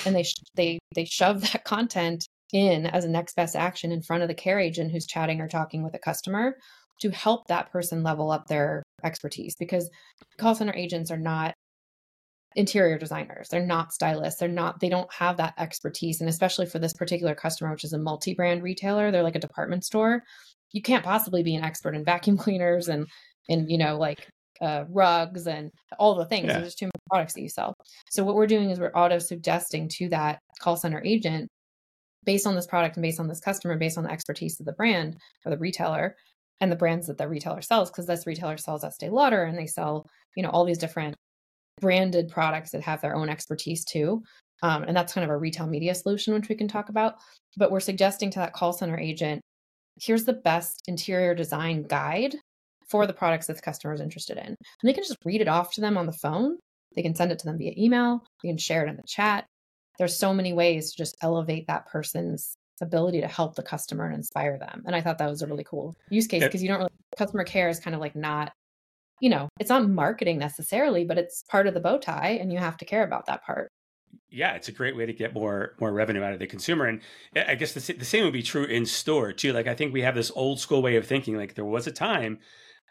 [0.05, 4.23] and they they they shoved that content in as a next best action in front
[4.23, 6.55] of the care agent who's chatting or talking with a customer
[7.01, 9.89] to help that person level up their expertise because
[10.37, 11.53] call center agents are not
[12.55, 13.47] interior designers.
[13.49, 14.39] They're not stylists.
[14.39, 16.19] They're not they don't have that expertise.
[16.19, 19.85] And especially for this particular customer which is a multi-brand retailer they're like a department
[19.85, 20.23] store.
[20.71, 23.07] You can't possibly be an expert in vacuum cleaners and
[23.47, 24.27] and you know like
[24.61, 26.47] uh, rugs and all the things.
[26.47, 26.59] Yeah.
[26.59, 27.73] there's too many products that you sell.
[28.09, 31.47] So what we're doing is we're auto suggesting to that call center agent
[32.25, 34.73] based on this product and based on this customer, based on the expertise of the
[34.73, 36.15] brand or the retailer
[36.61, 39.67] and the brands that the retailer sells, because this retailer sells Estee Lauder and they
[39.67, 40.05] sell,
[40.35, 41.15] you know, all these different
[41.79, 44.21] branded products that have their own expertise too.
[44.61, 47.15] Um, and that's kind of a retail media solution, which we can talk about.
[47.57, 49.41] But we're suggesting to that call center agent,
[50.01, 52.35] here's the best interior design guide
[52.89, 54.45] for the products that the customer is interested in.
[54.45, 56.57] And they can just read it off to them on the phone
[56.95, 58.23] They can send it to them via email.
[58.43, 59.45] They can share it in the chat.
[59.99, 64.15] There's so many ways to just elevate that person's ability to help the customer and
[64.15, 64.83] inspire them.
[64.85, 67.43] And I thought that was a really cool use case because you don't really customer
[67.43, 68.53] care is kind of like not,
[69.19, 72.57] you know, it's not marketing necessarily, but it's part of the bow tie and you
[72.57, 73.69] have to care about that part
[74.31, 76.85] yeah, it's a great way to get more more revenue out of the consumer.
[76.85, 77.01] And
[77.35, 79.53] I guess the, the same would be true in store too.
[79.53, 81.35] Like I think we have this old school way of thinking.
[81.35, 82.39] Like there was a time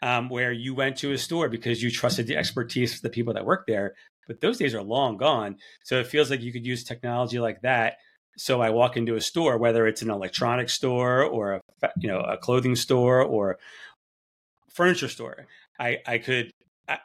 [0.01, 3.33] um, where you went to a store because you trusted the expertise of the people
[3.33, 3.95] that work there,
[4.29, 5.57] but those days are long gone.
[5.83, 7.97] So it feels like you could use technology like that.
[8.37, 11.61] So I walk into a store, whether it's an electronics store or a
[11.97, 13.57] you know a clothing store or
[14.69, 15.47] furniture store.
[15.79, 16.51] I, I could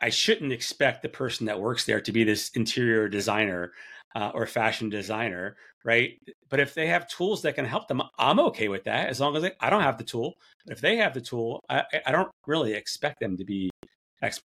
[0.00, 3.72] I shouldn't expect the person that works there to be this interior designer
[4.14, 6.18] uh, or fashion designer, right?
[6.50, 9.34] But if they have tools that can help them, I'm okay with that as long
[9.36, 10.34] as I don't have the tool.
[10.66, 13.70] If they have the tool, I, I don't really expect them to be.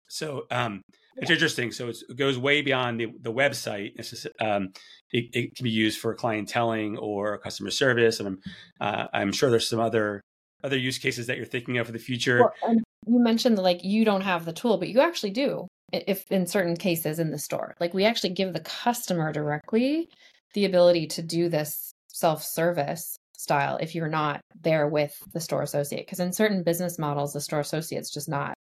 [0.07, 0.81] So um,
[1.17, 1.71] it's interesting.
[1.71, 3.95] So it goes way beyond the, the website.
[3.97, 4.69] Just, um,
[5.11, 8.39] it, it, can be used for clienteling or customer service, and I'm
[8.79, 10.21] uh, I'm sure there's some other
[10.63, 12.51] other use cases that you're thinking of for the future.
[12.61, 12.75] Well,
[13.07, 16.45] you mentioned that like you don't have the tool, but you actually do if in
[16.45, 17.75] certain cases in the store.
[17.79, 20.09] Like we actually give the customer directly
[20.53, 26.05] the ability to do this self-service style if you're not there with the store associate
[26.05, 28.55] because in certain business models the store associate's just not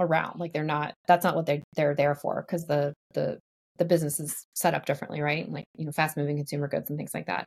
[0.00, 3.38] around like they're not that's not what they they're there for because the the
[3.78, 6.98] the business is set up differently right like you know fast moving consumer goods and
[6.98, 7.46] things like that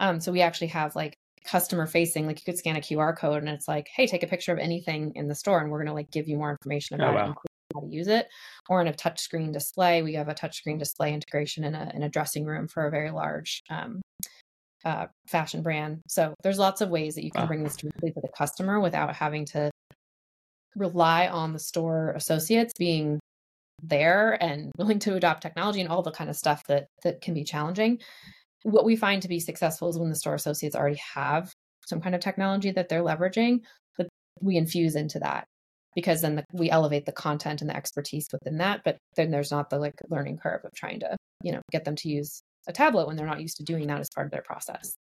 [0.00, 3.38] um so we actually have like customer facing like you could scan a qr code
[3.38, 5.88] and it's like hey take a picture of anything in the store and we're going
[5.88, 7.30] to like give you more information oh, about oh, wow.
[7.30, 8.28] it how to use it
[8.68, 12.08] or in a touchscreen display we have a touchscreen display integration in a, in a
[12.08, 14.02] dressing room for a very large um,
[14.84, 17.46] uh, fashion brand so there's lots of ways that you can wow.
[17.46, 19.70] bring this directly to the customer without having to
[20.76, 23.20] rely on the store associates being
[23.82, 27.34] there and willing to adopt technology and all the kind of stuff that that can
[27.34, 28.00] be challenging.
[28.62, 31.52] What we find to be successful is when the store associates already have
[31.86, 33.60] some kind of technology that they're leveraging
[33.96, 34.08] but
[34.40, 35.46] we infuse into that
[35.94, 39.50] because then the, we elevate the content and the expertise within that but then there's
[39.50, 42.72] not the like learning curve of trying to you know get them to use a
[42.72, 44.94] tablet when they're not used to doing that as part of their process.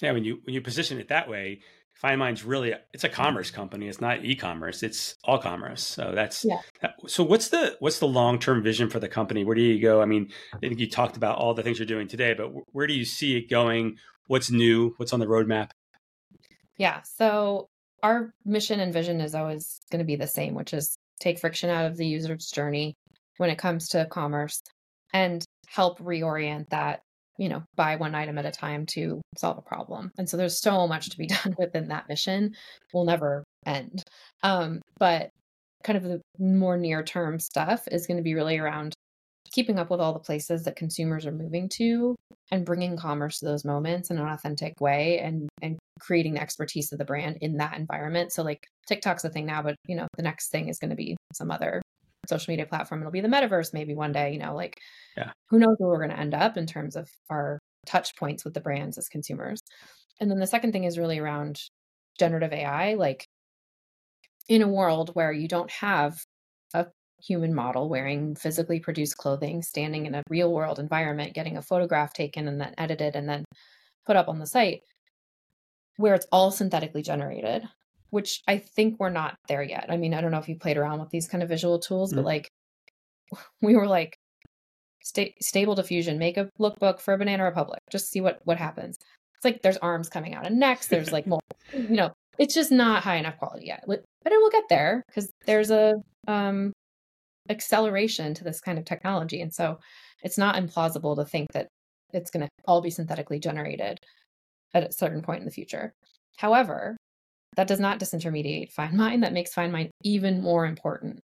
[0.00, 1.60] Yeah when you when you position it that way
[2.02, 3.88] FindMine's really it's a commerce company.
[3.88, 4.82] It's not e-commerce.
[4.82, 5.82] It's all commerce.
[5.82, 6.60] So that's yeah.
[7.06, 9.44] so what's the what's the long-term vision for the company?
[9.44, 10.02] Where do you go?
[10.02, 12.86] I mean, I think you talked about all the things you're doing today, but where
[12.86, 13.96] do you see it going?
[14.26, 14.94] What's new?
[14.98, 15.70] What's on the roadmap?
[16.76, 17.00] Yeah.
[17.02, 17.68] So
[18.02, 21.70] our mission and vision is always going to be the same, which is take friction
[21.70, 22.94] out of the user's journey
[23.38, 24.62] when it comes to commerce
[25.12, 27.00] and help reorient that,
[27.38, 30.10] you know, buy one item at a time to solve a problem.
[30.18, 32.54] And so there's so much to be done within that mission.
[32.92, 34.02] Will never end.
[34.42, 35.30] Um, but
[35.84, 38.94] kind of the more near term stuff is going to be really around
[39.52, 42.16] keeping up with all the places that consumers are moving to
[42.50, 46.92] and bringing commerce to those moments in an authentic way and and creating the expertise
[46.92, 50.06] of the brand in that environment so like tiktok's a thing now but you know
[50.16, 51.80] the next thing is going to be some other
[52.28, 54.78] social media platform it'll be the metaverse maybe one day you know like
[55.16, 55.30] yeah.
[55.50, 58.52] who knows where we're going to end up in terms of our touch points with
[58.52, 59.62] the brands as consumers.
[60.20, 61.58] And then the second thing is really around
[62.18, 63.26] generative ai like
[64.48, 66.16] in a world where you don't have
[66.74, 66.86] a
[67.18, 72.12] human model wearing physically produced clothing, standing in a real world environment, getting a photograph
[72.12, 73.44] taken and then edited and then
[74.06, 74.80] put up on the site,
[75.96, 77.64] where it's all synthetically generated,
[78.10, 79.86] which I think we're not there yet.
[79.88, 82.10] I mean, I don't know if you played around with these kind of visual tools,
[82.10, 82.22] mm-hmm.
[82.22, 82.48] but like
[83.62, 84.16] we were like,
[85.04, 88.96] sta- stable diffusion, make a lookbook for a Banana Republic, just see what what happens.
[89.36, 91.40] It's like there's arms coming out of necks, there's like more,
[91.72, 93.84] you know, it's just not high enough quality yet.
[93.86, 95.94] But it will get there because there's a
[96.26, 96.72] um
[97.48, 99.40] acceleration to this kind of technology.
[99.40, 99.78] And so
[100.22, 101.68] it's not implausible to think that
[102.12, 103.98] it's going to all be synthetically generated
[104.74, 105.92] at a certain point in the future.
[106.36, 106.96] However,
[107.56, 109.20] that does not disintermediate FindMine.
[109.22, 111.20] That makes FindMine even more important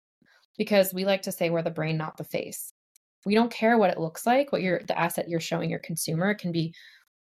[0.57, 2.71] because we like to say we're the brain, not the face.
[3.25, 6.31] We don't care what it looks like, what you're the asset you're showing your consumer.
[6.31, 6.73] It can be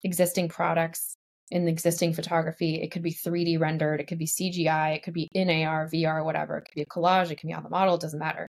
[0.05, 1.15] existing products
[1.51, 2.83] in existing photography.
[2.83, 6.25] It could be 3D rendered, it could be CGI, it could be in AR, VR,
[6.25, 6.59] whatever.
[6.59, 8.47] It could be a collage, it can be on the model, it doesn't matter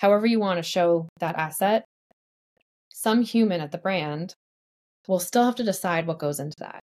[0.00, 1.84] however you want to show that asset,
[2.88, 4.34] some human at the brand
[5.06, 6.80] will still have to decide what goes into that.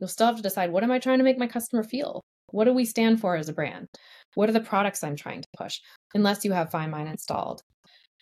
[0.00, 2.22] You'll still have to decide what am I trying to make my customer feel?
[2.50, 3.88] What do we stand for as a brand?
[4.34, 5.80] What are the products I'm trying to push?
[6.14, 7.62] Unless you have FindMine installed.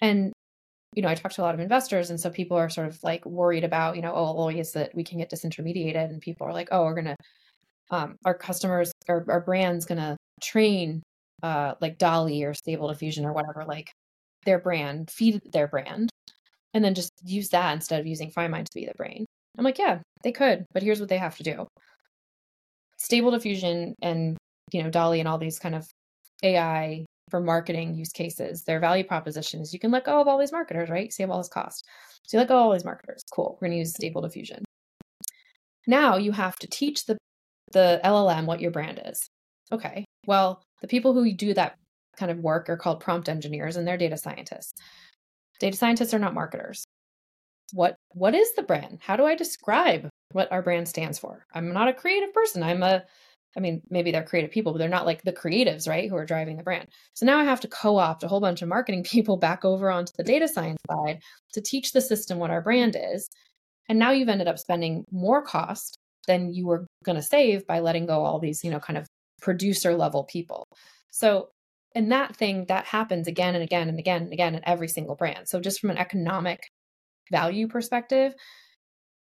[0.01, 0.33] And,
[0.95, 2.99] you know, I talk to a lot of investors, and so people are sort of
[3.03, 6.11] like worried about, you know, oh, always that we can get disintermediated.
[6.11, 7.17] And people are like, oh, we're to,
[7.91, 11.03] um, our customers, our, our brand's to train
[11.43, 13.91] uh, like DALL-E or Stable Diffusion or whatever, like
[14.45, 16.11] their brand, feed their brand,
[16.75, 19.27] and then just use that instead of using FindMine to be the brain.
[19.59, 21.67] I'm like, yeah, they could, but here's what they have to do.
[22.99, 24.37] Stable diffusion and
[24.73, 25.87] you know DALL-E and all these kind of
[26.43, 28.65] AI for marketing use cases.
[28.65, 31.13] Their value proposition is you can let go of all these marketers, right?
[31.13, 31.85] Save all this cost.
[32.27, 33.23] So you let go of all these marketers.
[33.33, 33.59] Cool.
[33.61, 34.65] We're to use stable diffusion.
[35.87, 37.17] Now you have to teach the
[37.73, 39.29] the LLM what your brand is.
[39.73, 40.05] Okay.
[40.27, 41.77] Well, the people who do that
[42.17, 44.73] kind of work are called prompt engineers and they're data scientists.
[45.61, 46.85] Data scientists are not marketers.
[47.73, 48.99] What what is the brand?
[49.01, 51.47] How do I describe what our brand stands for?
[51.55, 52.63] I'm not a creative person.
[52.63, 53.05] I'm a
[53.57, 56.09] I mean, maybe they're creative people, but they're not like the creatives, right?
[56.09, 56.89] Who are driving the brand.
[57.15, 59.91] So now I have to co opt a whole bunch of marketing people back over
[59.91, 61.21] onto the data science side
[61.55, 63.29] to teach the system what our brand is.
[63.89, 65.97] And now you've ended up spending more cost
[66.29, 69.07] than you were going to save by letting go all these, you know, kind of
[69.41, 70.65] producer level people.
[71.11, 71.49] So,
[71.95, 75.17] and that thing that happens again and again and again and again in every single
[75.17, 75.49] brand.
[75.49, 76.61] So, just from an economic
[77.31, 78.35] value perspective,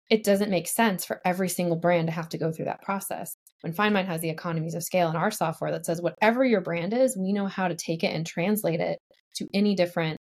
[0.10, 3.34] it doesn't make sense for every single brand to have to go through that process.
[3.62, 6.94] When FindMine has the economies of scale in our software that says whatever your brand
[6.94, 8.98] is, we know how to take it and translate it
[9.36, 10.18] to any different,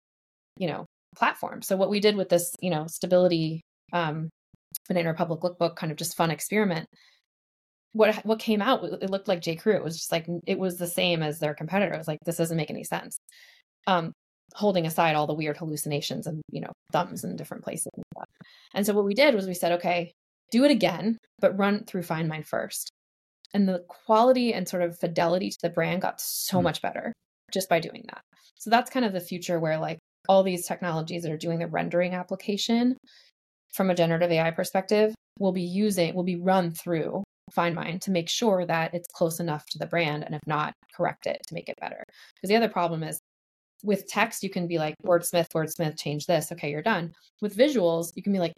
[0.56, 0.86] you know,
[1.16, 1.62] platform.
[1.62, 3.62] So what we did with this, you know, stability
[3.92, 4.28] um
[4.88, 6.86] Banana Republic lookbook kind of just fun experiment.
[7.92, 9.56] What what came out, it looked like J.
[9.56, 9.74] Crew.
[9.74, 11.94] It was just like it was the same as their competitor.
[11.94, 13.18] It was like this doesn't make any sense.
[13.86, 14.12] Um,
[14.54, 18.28] holding aside all the weird hallucinations and you know thumbs in different places and stuff.
[18.74, 20.12] And so what we did was we said, okay,
[20.50, 22.90] do it again, but run through FindMine first.
[23.54, 26.64] And the quality and sort of fidelity to the brand got so mm.
[26.64, 27.12] much better
[27.52, 28.20] just by doing that.
[28.56, 31.66] So that's kind of the future where like all these technologies that are doing the
[31.66, 32.96] rendering application
[33.72, 37.22] from a generative AI perspective will be using will be run through
[37.56, 41.26] FindMine to make sure that it's close enough to the brand and if not correct
[41.26, 42.02] it to make it better.
[42.34, 43.18] Because the other problem is
[43.82, 46.52] with text, you can be like, wordsmith, wordsmith, change this.
[46.52, 47.14] Okay, you're done.
[47.40, 48.52] With visuals, you can be like,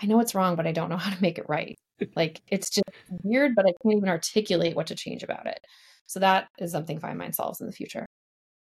[0.00, 1.76] I know it's wrong, but I don't know how to make it right.
[2.14, 2.84] like it's just
[3.22, 5.60] weird, but I can't even articulate what to change about it.
[6.06, 8.06] So that is something FindMine solves in the future.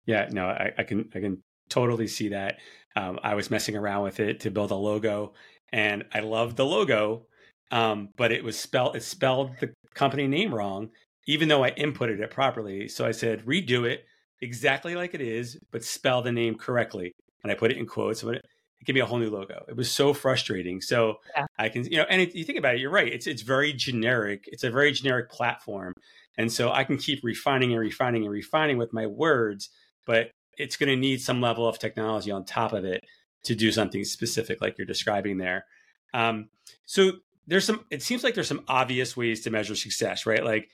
[0.05, 2.57] Yeah, no, I, I can I can totally see that.
[2.95, 5.33] Um, I was messing around with it to build a logo,
[5.71, 7.27] and I loved the logo,
[7.71, 10.89] um, but it was spelled it spelled the company name wrong,
[11.27, 12.87] even though I inputted it properly.
[12.87, 14.05] So I said redo it
[14.41, 17.13] exactly like it is, but spell the name correctly.
[17.43, 18.21] And I put it in quotes.
[18.21, 18.45] But it,
[18.79, 19.65] it gave me a whole new logo.
[19.67, 20.81] It was so frustrating.
[20.81, 21.45] So yeah.
[21.57, 23.11] I can, you know, and it, you think about it, you're right.
[23.11, 24.45] It's it's very generic.
[24.47, 25.93] It's a very generic platform,
[26.37, 29.69] and so I can keep refining and refining and refining with my words,
[30.05, 33.03] but it's going to need some level of technology on top of it
[33.43, 35.65] to do something specific, like you're describing there.
[36.13, 36.49] Um,
[36.85, 37.13] so
[37.47, 37.85] there's some.
[37.89, 40.43] It seems like there's some obvious ways to measure success, right?
[40.43, 40.69] Like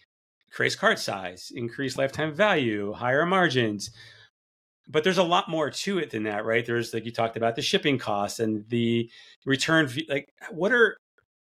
[0.56, 3.90] increase cart size, increase lifetime value, higher margins.
[4.88, 6.66] But there's a lot more to it than that, right?
[6.66, 9.10] There's like you talked about the shipping costs and the
[9.46, 9.90] return.
[10.08, 10.96] Like, what are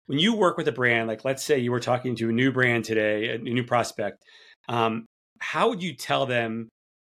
[0.07, 1.07] when you work with a brand?
[1.07, 4.25] Like, let's say you were talking to a new brand today, a new prospect.
[4.69, 5.07] Um,
[5.39, 6.69] how would you tell them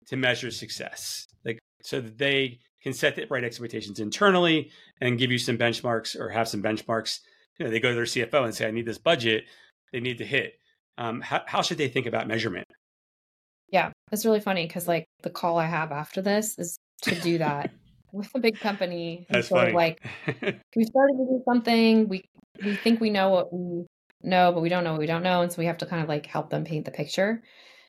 [0.08, 1.26] to measure success?
[1.46, 4.70] Like, so that they can set the right expectations internally
[5.00, 7.20] and give you some benchmarks or have some benchmarks.
[7.58, 9.44] You know, they go to their CFO and say, "I need this budget."
[9.92, 10.58] They need to hit
[10.98, 12.66] um, how, how should they think about measurement?
[13.70, 17.38] Yeah, it's really funny because like the call I have after this is to do
[17.38, 17.70] that
[18.12, 19.26] with a big company.
[19.28, 19.70] That's sort funny.
[19.70, 20.02] Of like
[20.76, 22.08] we started to do something.
[22.08, 22.24] We
[22.64, 23.86] we think we know what we
[24.22, 26.02] know, but we don't know what we don't know, and so we have to kind
[26.02, 27.42] of like help them paint the picture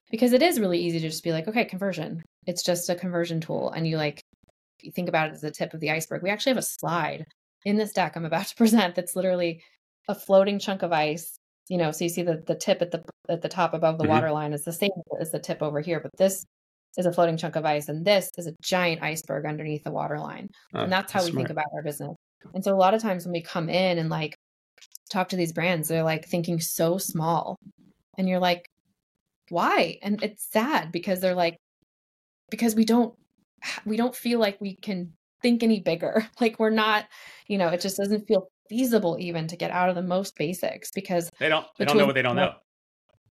[0.10, 2.22] because it is really easy to just be like, okay, conversion.
[2.46, 4.22] It's just a conversion tool, and you like
[4.82, 6.24] you think about it as the tip of the iceberg.
[6.24, 7.26] We actually have a slide
[7.66, 9.62] in this deck I'm about to present that's literally
[10.08, 11.38] a floating chunk of ice
[11.70, 14.04] you know, so you see the the tip at the at the top above the
[14.04, 14.14] mm-hmm.
[14.14, 16.46] water line is the same as the tip over here, but this
[16.98, 20.20] is a floating chunk of ice, and this is a giant iceberg underneath the water
[20.20, 21.48] line, oh, and that's how we smart.
[21.48, 22.16] think about our business.
[22.54, 24.36] And so a lot of times when we come in and like
[25.12, 27.58] talk to these brands, they're like thinking so small,
[28.18, 28.70] and you're like,
[29.50, 29.98] why?
[30.02, 31.58] And it's sad because they're like,
[32.50, 33.14] because we don't
[33.86, 36.26] we don't feel like we can think any bigger.
[36.40, 37.06] Like we're not,
[37.48, 40.92] you know, it just doesn't feel feasible even to get out of the most basics
[40.92, 42.54] because they don't they the don't know what they don't know.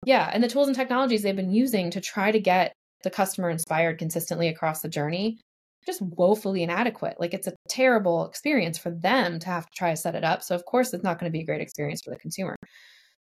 [0.07, 2.73] Yeah, and the tools and technologies they've been using to try to get
[3.03, 5.39] the customer inspired consistently across the journey
[5.87, 7.19] just woefully inadequate.
[7.19, 10.43] Like it's a terrible experience for them to have to try to set it up.
[10.43, 12.57] So of course it's not going to be a great experience for the consumer.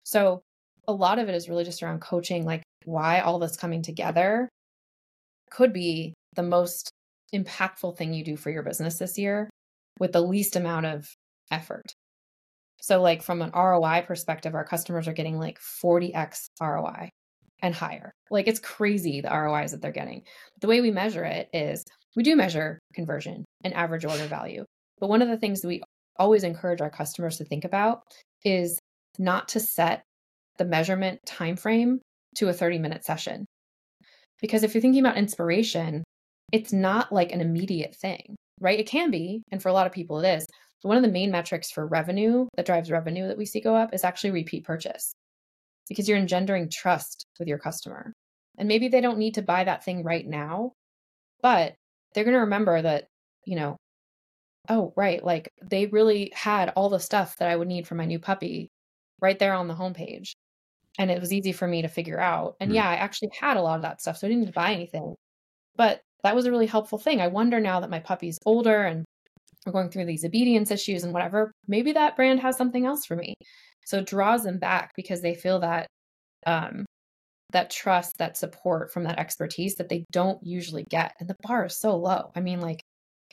[0.05, 0.43] So
[0.89, 4.49] a lot of it is really just around coaching like why all this coming together
[5.51, 6.91] could be the most
[7.35, 9.51] impactful thing you do for your business this year
[9.99, 11.09] with the least amount of
[11.51, 11.95] effort.
[12.81, 17.09] So, like from an ROI perspective, our customers are getting like 40x ROI
[17.63, 18.13] and higher.
[18.31, 20.23] Like it's crazy the ROIs that they're getting.
[20.61, 21.85] The way we measure it is
[22.15, 24.65] we do measure conversion and average order value.
[24.99, 25.83] But one of the things that we
[26.19, 28.03] always encourage our customers to think about
[28.45, 28.79] is
[29.19, 30.03] not to set
[30.59, 32.01] the measurement time frame
[32.37, 33.47] to a 30 minute session.
[34.41, 36.05] Because if you're thinking about inspiration,
[36.53, 38.79] it's not like an immediate thing, right?
[38.79, 40.47] It can be, and for a lot of people it is.
[40.87, 43.93] One of the main metrics for revenue that drives revenue that we see go up
[43.93, 45.13] is actually repeat purchase
[45.89, 48.13] because you're engendering trust with your customer.
[48.57, 50.71] And maybe they don't need to buy that thing right now,
[51.43, 51.75] but
[52.15, 53.09] they're going to remember that,
[53.45, 53.77] you know,
[54.69, 58.05] oh, right, like they really had all the stuff that I would need for my
[58.05, 58.69] new puppy
[59.21, 60.35] right there on the homepage.
[61.01, 62.55] And it was easy for me to figure out.
[62.61, 62.77] And mm.
[62.77, 64.19] yeah, I actually had a lot of that stuff.
[64.19, 65.17] So I didn't need to buy anything.
[65.75, 67.21] But that was a really helpful thing.
[67.21, 69.05] I wonder now that my puppy's older and
[69.67, 73.17] we're going through these obedience issues and whatever, maybe that brand has something else for
[73.17, 73.35] me.
[73.85, 75.87] So it draws them back because they feel that
[76.47, 76.85] um,
[77.53, 81.13] that trust, that support from that expertise that they don't usually get.
[81.21, 82.31] And the bar is so low.
[82.35, 82.81] I mean, like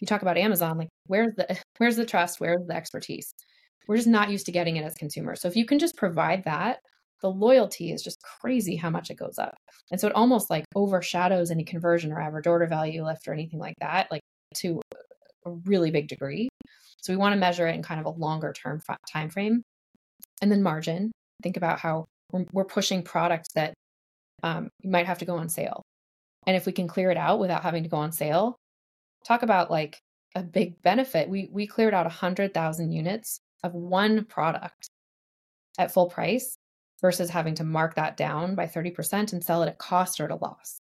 [0.02, 2.40] you talk about Amazon, like where's the where's the trust?
[2.40, 3.34] Where's the expertise?
[3.88, 5.42] We're just not used to getting it as consumers.
[5.42, 6.80] So if you can just provide that,
[7.22, 9.56] the loyalty is just crazy how much it goes up.
[9.92, 13.60] And so it almost like overshadows any conversion or average order value lift or anything
[13.60, 14.22] like that, like
[14.56, 14.82] to
[15.46, 16.50] a really big degree.
[17.02, 18.82] So we want to measure it in kind of a longer term
[19.12, 19.64] time frame.
[20.42, 21.12] And then margin.
[21.42, 23.74] Think about how we're, we're pushing products that
[24.42, 25.84] um, you might have to go on sale.
[26.46, 28.58] And if we can clear it out without having to go on sale,
[29.26, 30.00] talk about like
[30.36, 31.30] a big benefit.
[31.30, 34.88] We we cleared out 100,000 units of one product
[35.78, 36.58] at full price
[37.02, 40.32] versus having to mark that down by 30% and sell it at cost or at
[40.32, 40.80] a loss.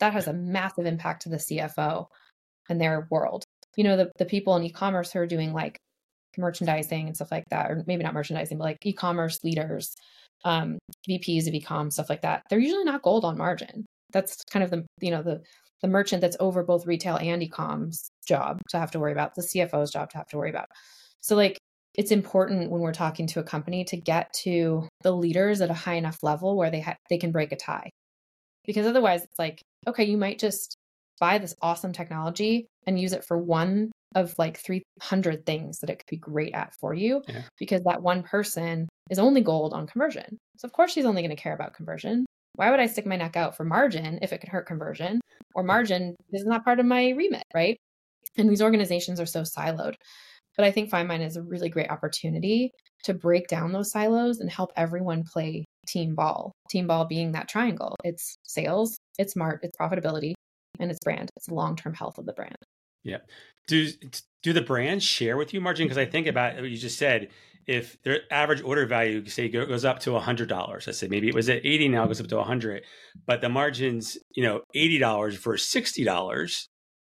[0.00, 2.06] That has a massive impact to the CFO
[2.68, 3.43] and their world.
[3.76, 5.78] You know, the, the people in e-commerce who are doing like
[6.36, 9.94] merchandising and stuff like that, or maybe not merchandising, but like e-commerce leaders,
[10.44, 13.84] um, VPs of e-com, stuff like that, they're usually not goaled on margin.
[14.12, 15.42] That's kind of the, you know, the
[15.82, 19.42] the merchant that's over both retail and e-com's job to have to worry about, the
[19.42, 20.64] CFO's job to have to worry about.
[21.20, 21.58] So like
[21.94, 25.74] it's important when we're talking to a company to get to the leaders at a
[25.74, 27.90] high enough level where they ha- they can break a tie.
[28.64, 30.74] Because otherwise it's like, okay, you might just
[31.20, 35.98] buy this awesome technology and use it for one of like 300 things that it
[35.98, 37.42] could be great at for you yeah.
[37.58, 40.38] because that one person is only goaled on conversion.
[40.56, 42.24] So of course she's only going to care about conversion.
[42.56, 45.20] Why would I stick my neck out for margin if it could hurt conversion?
[45.54, 47.76] Or margin is not part of my remit, right?
[48.36, 49.94] And these organizations are so siloed.
[50.56, 52.70] But I think FindMine is a really great opportunity
[53.04, 56.52] to break down those silos and help everyone play team ball.
[56.70, 57.96] Team ball being that triangle.
[58.04, 60.34] It's sales, it's smart, it's profitability,
[60.80, 61.30] and it's brand.
[61.36, 62.56] It's the long-term health of the brand.
[63.02, 63.18] Yeah.
[63.66, 63.88] Do
[64.42, 65.86] do the brands share with you margin?
[65.86, 67.28] Because I think about what you just said.
[67.66, 71.34] If their average order value, say, goes up to hundred dollars, let's say maybe it
[71.34, 72.84] was at eighty, now goes up to hundred,
[73.26, 76.68] but the margins, you know, eighty dollars for sixty dollars,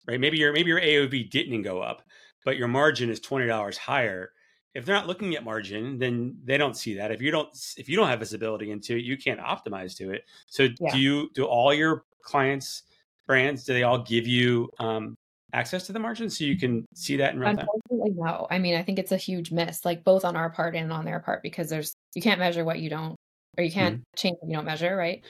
[0.08, 0.20] right?
[0.20, 2.04] Maybe your maybe your AOV didn't go up,
[2.44, 4.32] but your margin is twenty dollars higher.
[4.74, 7.12] If they're not looking at margin, then they don't see that.
[7.12, 10.24] If you don't, if you don't have visibility into it, you can't optimize to it.
[10.48, 10.92] So, yeah.
[10.92, 12.84] do you do all your clients
[13.32, 15.16] brands do they all give you um,
[15.54, 17.66] access to the margin so you can see that in real time?
[17.74, 18.46] Unfortunately, no.
[18.52, 21.06] I mean, I think it's a huge miss, like both on our part and on
[21.06, 23.16] their part, because there's you can't measure what you don't,
[23.58, 24.18] or you can't mm-hmm.
[24.18, 25.24] change what you don't measure, right?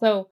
[0.00, 0.28] So,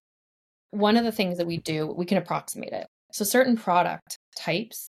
[0.72, 2.86] one of the things that we do, we can approximate it.
[3.12, 4.88] So, certain product types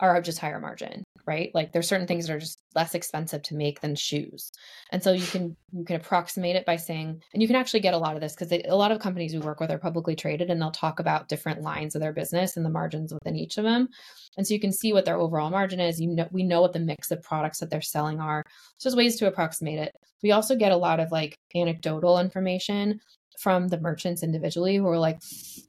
[0.00, 1.50] are just higher margin right?
[1.54, 4.50] Like there's certain things that are just less expensive to make than shoes.
[4.90, 7.94] And so you can you can approximate it by saying and you can actually get
[7.94, 10.50] a lot of this because a lot of companies we work with are publicly traded
[10.50, 13.64] and they'll talk about different lines of their business and the margins within each of
[13.64, 13.88] them
[14.36, 16.00] and so you can see what their overall margin is.
[16.00, 18.44] You know we know what the mix of products that they're selling are.
[18.78, 19.94] So there's ways to approximate it.
[20.22, 23.00] We also get a lot of like anecdotal information
[23.38, 25.18] from the merchants individually who are like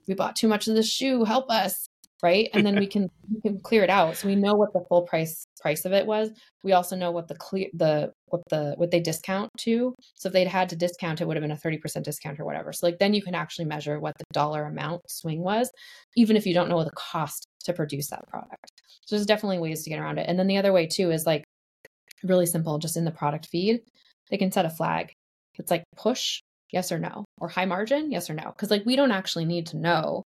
[0.07, 1.23] we bought too much of this shoe.
[1.23, 1.89] Help us
[2.23, 2.49] right?
[2.53, 4.15] And then we can we can clear it out.
[4.17, 6.31] So we know what the full price price of it was.
[6.63, 9.93] We also know what the clear the what the what they discount to.
[10.15, 12.73] So if they'd had to discount it would have been a 30% discount or whatever.
[12.73, 15.69] So like then you can actually measure what the dollar amount swing was
[16.15, 18.71] even if you don't know the cost to produce that product.
[19.05, 20.27] So there's definitely ways to get around it.
[20.27, 21.43] And then the other way too is like
[22.23, 23.81] really simple just in the product feed
[24.31, 25.11] they can set a flag.
[25.55, 26.39] It's like push
[26.71, 28.45] yes or no or high margin yes or no.
[28.45, 30.23] Because like we don't actually need to know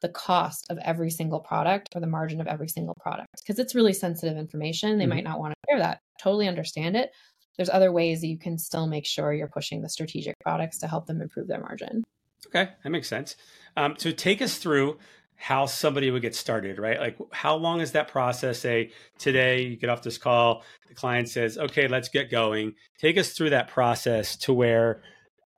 [0.00, 3.74] the cost of every single product or the margin of every single product because it's
[3.74, 4.98] really sensitive information.
[4.98, 5.14] They mm-hmm.
[5.14, 6.00] might not want to share that.
[6.20, 7.10] Totally understand it.
[7.56, 10.88] There's other ways that you can still make sure you're pushing the strategic products to
[10.88, 12.04] help them improve their margin.
[12.46, 13.36] Okay, that makes sense.
[13.76, 14.98] Um, so take us through
[15.36, 17.00] how somebody would get started, right?
[17.00, 18.58] Like how long is that process?
[18.58, 22.74] Say today you get off this call, the client says, okay, let's get going.
[22.98, 25.02] Take us through that process to where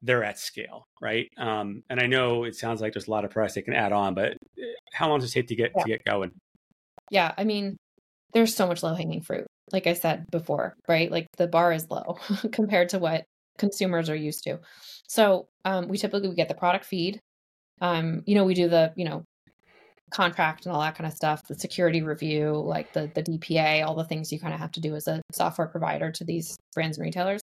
[0.02, 1.28] they're at scale, right?
[1.38, 3.92] Um, and I know it sounds like there's a lot of price they can add
[3.92, 5.82] on, but eh, how long does it take to get yeah.
[5.82, 6.32] to get going?
[7.10, 7.32] Yeah.
[7.36, 7.76] I mean,
[8.32, 9.46] there's so much low hanging fruit.
[9.70, 11.10] Like I said before, right?
[11.10, 12.18] Like the bar is low
[12.52, 13.24] compared to what
[13.58, 14.58] consumers are used to.
[15.08, 17.20] So um, we typically we get the product feed.
[17.80, 19.24] Um, you know, we do the, you know,
[20.12, 23.94] contract and all that kind of stuff, the security review, like the the DPA, all
[23.94, 26.98] the things you kind of have to do as a software provider to these brands
[26.98, 27.40] and retailers.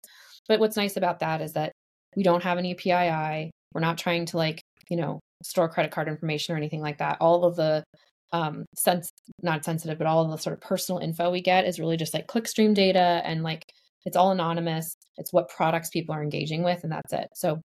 [0.46, 1.72] But what's nice about that is that
[2.16, 3.50] we don't have any PII.
[3.72, 7.18] We're not trying to like, you know, store credit card information or anything like that.
[7.20, 7.84] All of the
[8.32, 9.10] um sense
[9.42, 12.14] not sensitive, but all of the sort of personal info we get is really just
[12.14, 13.62] like clickstream data and like
[14.04, 14.94] it's all anonymous.
[15.16, 17.28] It's what products people are engaging with and that's it.
[17.34, 17.60] So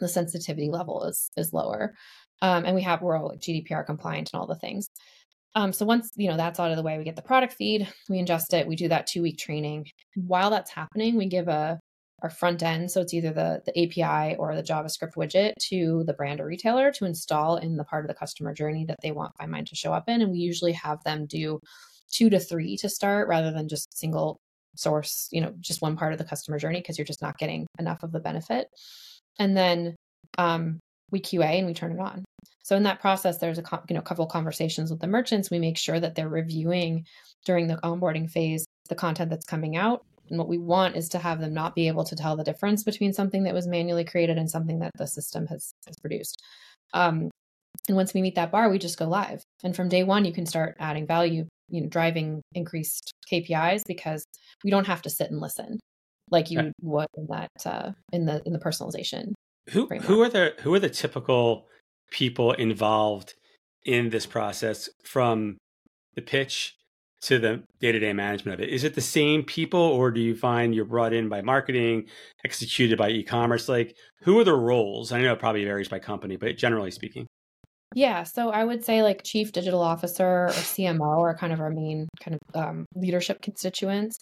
[0.00, 1.94] the sensitivity level is is lower.
[2.40, 4.88] Um, and we have we're all GDPR compliant and all the things.
[5.54, 7.86] Um, so once you know that's out of the way, we get the product feed,
[8.08, 9.86] we ingest it, we do that two week training.
[10.14, 11.78] While that's happening, we give a
[12.22, 16.14] our front end, so it's either the the API or the JavaScript widget to the
[16.14, 19.32] brand or retailer to install in the part of the customer journey that they want
[19.40, 21.58] FindMine to show up in, and we usually have them do
[22.12, 24.38] two to three to start rather than just single
[24.76, 27.66] source, you know, just one part of the customer journey because you're just not getting
[27.78, 28.68] enough of the benefit.
[29.38, 29.96] And then
[30.38, 30.78] um,
[31.10, 32.24] we QA and we turn it on.
[32.64, 35.50] So in that process, there's a you know couple conversations with the merchants.
[35.50, 37.04] We make sure that they're reviewing
[37.44, 40.02] during the onboarding phase the content that's coming out.
[40.32, 42.84] And what we want is to have them not be able to tell the difference
[42.84, 46.42] between something that was manually created and something that the system has, has produced.
[46.94, 47.30] Um,
[47.86, 49.42] and once we meet that bar, we just go live.
[49.62, 54.24] And from day one, you can start adding value, you know, driving increased KPIs because
[54.64, 55.78] we don't have to sit and listen
[56.30, 59.34] like you would in that uh, in the in the personalization
[59.68, 60.08] who framework.
[60.08, 61.66] who are the who are the typical
[62.10, 63.34] people involved
[63.84, 65.58] in this process from
[66.14, 66.76] the pitch
[67.22, 68.72] to the day-to-day management of it.
[68.72, 72.06] Is it the same people or do you find you're brought in by marketing
[72.44, 73.68] executed by e-commerce?
[73.68, 75.12] Like who are the roles?
[75.12, 77.26] I know it probably varies by company but generally speaking.
[77.94, 81.68] Yeah so i would say like chief digital officer or cmo are kind of our
[81.68, 84.16] main kind of um, leadership constituents.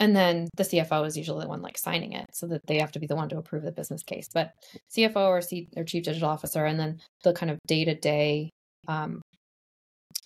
[0.00, 2.92] And then the CFO is usually the one like signing it so that they have
[2.92, 4.26] to be the one to approve the business case.
[4.32, 4.50] But
[4.96, 8.50] CFO or, C- or chief digital officer, and then the kind of day to day,
[8.88, 9.22] um,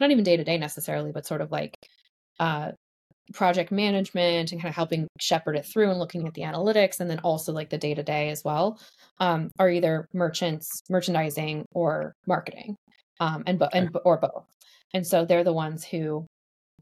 [0.00, 1.74] not even day to day necessarily, but sort of like
[2.38, 2.72] uh,
[3.34, 7.10] project management and kind of helping shepherd it through and looking at the analytics, and
[7.10, 8.80] then also like the day to day as well,
[9.18, 12.76] um, are either merchants, merchandising, or marketing,
[13.20, 14.46] um, and, bo- and or both.
[14.94, 16.26] And so they're the ones who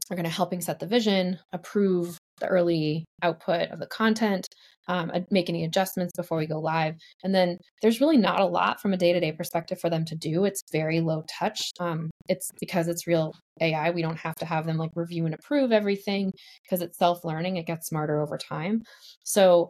[0.09, 4.47] are going to helping set the vision, approve the early output of the content,
[4.87, 6.95] um, make any adjustments before we go live.
[7.23, 10.05] And then there's really not a lot from a day to day perspective for them
[10.05, 10.45] to do.
[10.45, 11.71] It's very low touch.
[11.79, 13.89] Um, it's because it's real AI.
[13.91, 16.31] We don't have to have them like review and approve everything
[16.63, 17.57] because it's self learning.
[17.57, 18.83] It gets smarter over time.
[19.23, 19.69] So,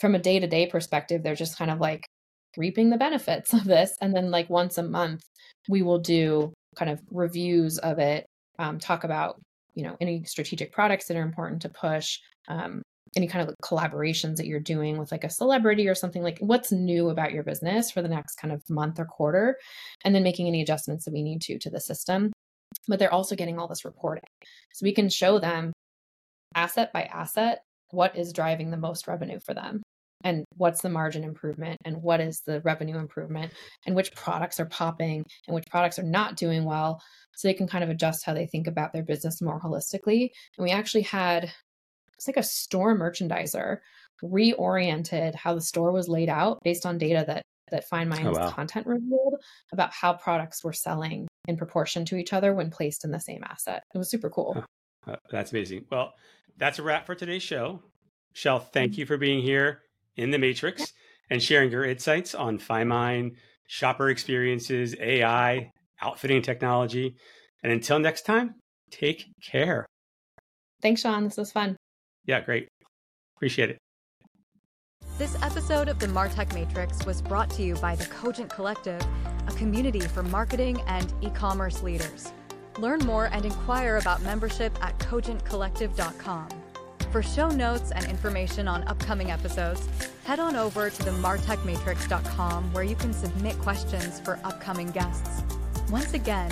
[0.00, 2.04] from a day to day perspective, they're just kind of like
[2.56, 3.96] reaping the benefits of this.
[4.00, 5.22] And then, like, once a month,
[5.68, 8.26] we will do kind of reviews of it,
[8.58, 9.36] um, talk about
[9.74, 12.82] you know any strategic products that are important to push um,
[13.16, 16.72] any kind of collaborations that you're doing with like a celebrity or something like what's
[16.72, 19.56] new about your business for the next kind of month or quarter
[20.04, 22.32] and then making any adjustments that we need to to the system.
[22.88, 24.24] But they're also getting all this reporting.
[24.72, 25.72] So we can show them
[26.54, 27.60] asset by asset
[27.90, 29.82] what is driving the most revenue for them
[30.24, 33.52] and what's the margin improvement and what is the revenue improvement
[33.86, 37.00] and which products are popping and which products are not doing well
[37.36, 40.30] so they can kind of adjust how they think about their business more holistically.
[40.56, 41.52] And we actually had
[42.16, 43.78] it's like a store merchandiser
[44.22, 48.50] reoriented how the store was laid out based on data that that FindMine's oh, wow.
[48.50, 49.36] content revealed
[49.72, 53.42] about how products were selling in proportion to each other when placed in the same
[53.44, 53.82] asset.
[53.94, 54.64] It was super cool.
[55.06, 55.86] Uh, that's amazing.
[55.90, 56.12] Well,
[56.56, 57.82] that's a wrap for today's show.
[58.32, 59.00] Shell, thank mm-hmm.
[59.00, 59.80] you for being here
[60.16, 60.92] in the Matrix
[61.30, 63.36] and sharing your insights on FindMine,
[63.66, 67.16] shopper experiences, AI, outfitting technology.
[67.62, 68.56] And until next time,
[68.90, 69.86] take care.
[70.82, 71.24] Thanks, Sean.
[71.24, 71.76] This was fun.
[72.26, 72.68] Yeah, great.
[73.36, 73.78] Appreciate it.
[75.18, 79.00] This episode of the Martech Matrix was brought to you by the Cogent Collective,
[79.46, 82.32] a community for marketing and e commerce leaders.
[82.78, 86.48] Learn more and inquire about membership at cogentcollective.com.
[87.12, 89.86] For show notes and information on upcoming episodes,
[90.24, 95.44] head on over to the martechmatrix.com where you can submit questions for upcoming guests.
[95.90, 96.50] Once again,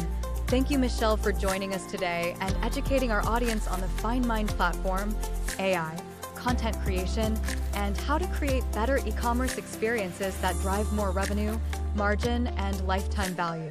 [0.52, 5.16] thank you, Michelle, for joining us today and educating our audience on the FindMine platform,
[5.58, 5.98] AI,
[6.34, 7.40] content creation,
[7.72, 11.58] and how to create better e commerce experiences that drive more revenue,
[11.94, 13.70] margin, and lifetime value.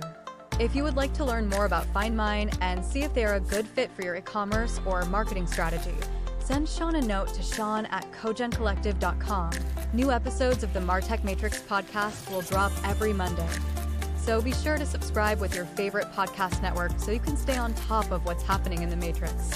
[0.60, 3.40] If you would like to learn more about FindMine and see if they are a
[3.40, 5.94] good fit for your e commerce or marketing strategy,
[6.40, 9.52] send Sean a note to Sean at cogentcollective.com.
[9.94, 13.48] New episodes of the Martech Matrix podcast will drop every Monday.
[14.24, 17.74] So be sure to subscribe with your favorite podcast network so you can stay on
[17.74, 19.50] top of what's happening in the Matrix.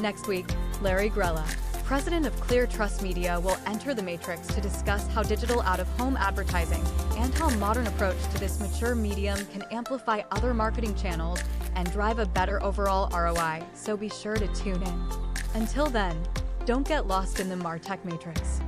[0.00, 0.46] Next week,
[0.82, 1.46] Larry Grella,
[1.84, 5.86] president of Clear Trust Media, will enter the Matrix to discuss how digital out of
[5.90, 6.82] home advertising
[7.16, 11.40] and how modern approach to this mature medium can amplify other marketing channels
[11.76, 13.62] and drive a better overall ROI.
[13.74, 15.08] So be sure to tune in.
[15.54, 16.16] Until then,
[16.66, 18.60] don't get lost in the Martech Matrix.